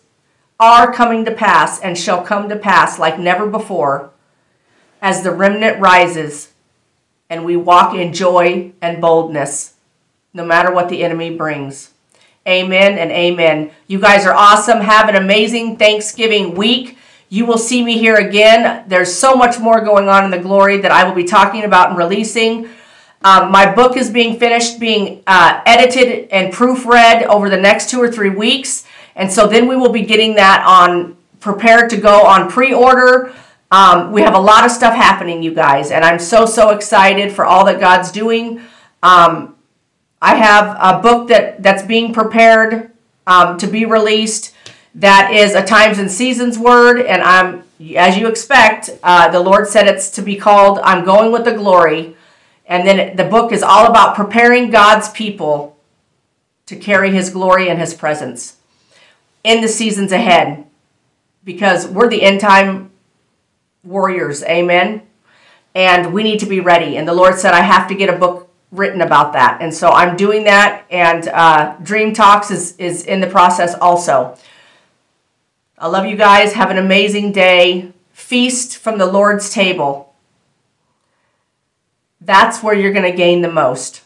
are 0.59 0.91
coming 0.91 1.25
to 1.25 1.31
pass 1.31 1.79
and 1.79 1.97
shall 1.97 2.23
come 2.23 2.49
to 2.49 2.55
pass 2.55 2.97
like 2.97 3.19
never 3.19 3.45
before 3.45 4.09
as 5.01 5.21
the 5.21 5.31
remnant 5.31 5.79
rises 5.79 6.53
and 7.29 7.45
we 7.45 7.55
walk 7.55 7.93
in 7.93 8.13
joy 8.13 8.71
and 8.81 8.99
boldness 8.99 9.74
no 10.35 10.45
matter 10.45 10.71
what 10.71 10.89
the 10.89 11.01
enemy 11.03 11.35
brings. 11.35 11.91
Amen 12.47 12.99
and 12.99 13.09
amen. 13.09 13.71
You 13.87 13.99
guys 13.99 14.25
are 14.27 14.33
awesome. 14.33 14.81
Have 14.81 15.09
an 15.09 15.15
amazing 15.15 15.77
Thanksgiving 15.77 16.53
week. 16.53 16.97
You 17.29 17.45
will 17.45 17.57
see 17.57 17.83
me 17.83 17.97
here 17.97 18.15
again. 18.15 18.83
There's 18.87 19.11
so 19.11 19.33
much 19.33 19.59
more 19.59 19.81
going 19.81 20.09
on 20.09 20.25
in 20.25 20.31
the 20.31 20.37
glory 20.37 20.77
that 20.81 20.91
I 20.91 21.05
will 21.05 21.15
be 21.15 21.23
talking 21.23 21.63
about 21.63 21.89
and 21.89 21.97
releasing. 21.97 22.69
Um, 23.23 23.51
my 23.51 23.73
book 23.73 23.97
is 23.97 24.11
being 24.11 24.37
finished, 24.37 24.79
being 24.79 25.23
uh, 25.25 25.63
edited 25.65 26.29
and 26.29 26.53
proofread 26.53 27.23
over 27.23 27.49
the 27.49 27.57
next 27.57 27.89
two 27.89 27.99
or 27.99 28.11
three 28.11 28.29
weeks. 28.29 28.85
And 29.15 29.31
so 29.31 29.47
then 29.47 29.67
we 29.67 29.75
will 29.75 29.91
be 29.91 30.03
getting 30.03 30.35
that 30.35 30.63
on 30.67 31.17
prepared 31.39 31.89
to 31.91 31.97
go 31.97 32.23
on 32.23 32.51
pre 32.51 32.73
order. 32.73 33.33
Um, 33.71 34.11
we 34.11 34.21
have 34.21 34.35
a 34.35 34.39
lot 34.39 34.65
of 34.65 34.71
stuff 34.71 34.93
happening, 34.93 35.41
you 35.41 35.53
guys, 35.53 35.89
and 35.89 36.05
I'm 36.05 36.19
so, 36.19 36.45
so 36.45 36.69
excited 36.69 37.31
for 37.31 37.45
all 37.45 37.65
that 37.65 37.79
God's 37.79 38.11
doing. 38.11 38.61
Um, 39.01 39.54
I 40.25 40.33
have 40.33 40.75
a 40.79 41.01
book 41.03 41.27
that, 41.27 41.61
that's 41.61 41.83
being 41.83 42.11
prepared 42.11 42.91
um, 43.27 43.59
to 43.59 43.67
be 43.67 43.85
released 43.85 44.55
that 44.95 45.31
is 45.31 45.53
a 45.53 45.63
times 45.63 45.99
and 45.99 46.09
seasons 46.09 46.57
word, 46.57 46.99
and 47.01 47.21
I'm, 47.21 47.63
as 47.95 48.17
you 48.17 48.27
expect, 48.27 48.89
uh, 49.03 49.29
the 49.29 49.39
Lord 49.39 49.67
said 49.67 49.87
it's 49.87 50.09
to 50.11 50.23
be 50.23 50.35
called 50.35 50.79
I'm 50.79 51.05
Going 51.05 51.31
with 51.31 51.45
the 51.45 51.51
Glory. 51.51 52.15
And 52.65 52.87
then 52.87 53.15
the 53.15 53.25
book 53.25 53.51
is 53.51 53.61
all 53.61 53.85
about 53.85 54.15
preparing 54.15 54.71
God's 54.71 55.09
people 55.09 55.77
to 56.65 56.75
carry 56.75 57.11
his 57.11 57.29
glory 57.29 57.69
and 57.69 57.77
his 57.77 57.93
presence 57.93 58.57
in 59.43 59.61
the 59.61 59.67
seasons 59.67 60.11
ahead 60.11 60.65
because 61.43 61.87
we're 61.87 62.09
the 62.09 62.23
end 62.23 62.39
time 62.39 62.89
warriors. 63.83 64.41
Amen. 64.45 65.03
And 65.75 66.13
we 66.13 66.23
need 66.23 66.39
to 66.39 66.47
be 66.47 66.61
ready. 66.61 66.97
And 66.97 67.07
the 67.07 67.13
Lord 67.13 67.37
said, 67.37 67.53
I 67.53 67.61
have 67.61 67.87
to 67.89 67.95
get 67.95 68.09
a 68.09 68.17
book 68.17 68.44
written 68.71 69.01
about 69.01 69.33
that. 69.33 69.61
And 69.61 69.73
so 69.73 69.89
I'm 69.89 70.15
doing 70.15 70.45
that. 70.45 70.85
And 70.89 71.27
uh, 71.27 71.77
Dream 71.81 72.13
Talks 72.13 72.51
is, 72.51 72.75
is 72.77 73.05
in 73.05 73.21
the 73.21 73.27
process 73.27 73.75
also. 73.75 74.37
I 75.77 75.87
love 75.87 76.05
you 76.05 76.15
guys. 76.15 76.53
Have 76.53 76.71
an 76.71 76.77
amazing 76.77 77.31
day. 77.31 77.91
Feast 78.11 78.77
from 78.77 78.97
the 78.97 79.05
Lord's 79.05 79.49
table. 79.49 80.13
That's 82.21 82.63
where 82.63 82.73
you're 82.73 82.93
going 82.93 83.09
to 83.09 83.15
gain 83.15 83.41
the 83.41 83.51
most. 83.51 84.01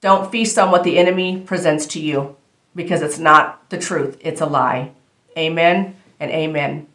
Don't 0.00 0.30
feast 0.30 0.58
on 0.58 0.70
what 0.70 0.84
the 0.84 0.98
enemy 0.98 1.40
presents 1.40 1.86
to 1.86 2.00
you 2.00 2.36
because 2.74 3.02
it's 3.02 3.18
not 3.18 3.70
the 3.70 3.78
truth, 3.78 4.18
it's 4.20 4.40
a 4.40 4.46
lie. 4.46 4.90
Amen 5.38 5.96
and 6.20 6.30
amen. 6.30 6.86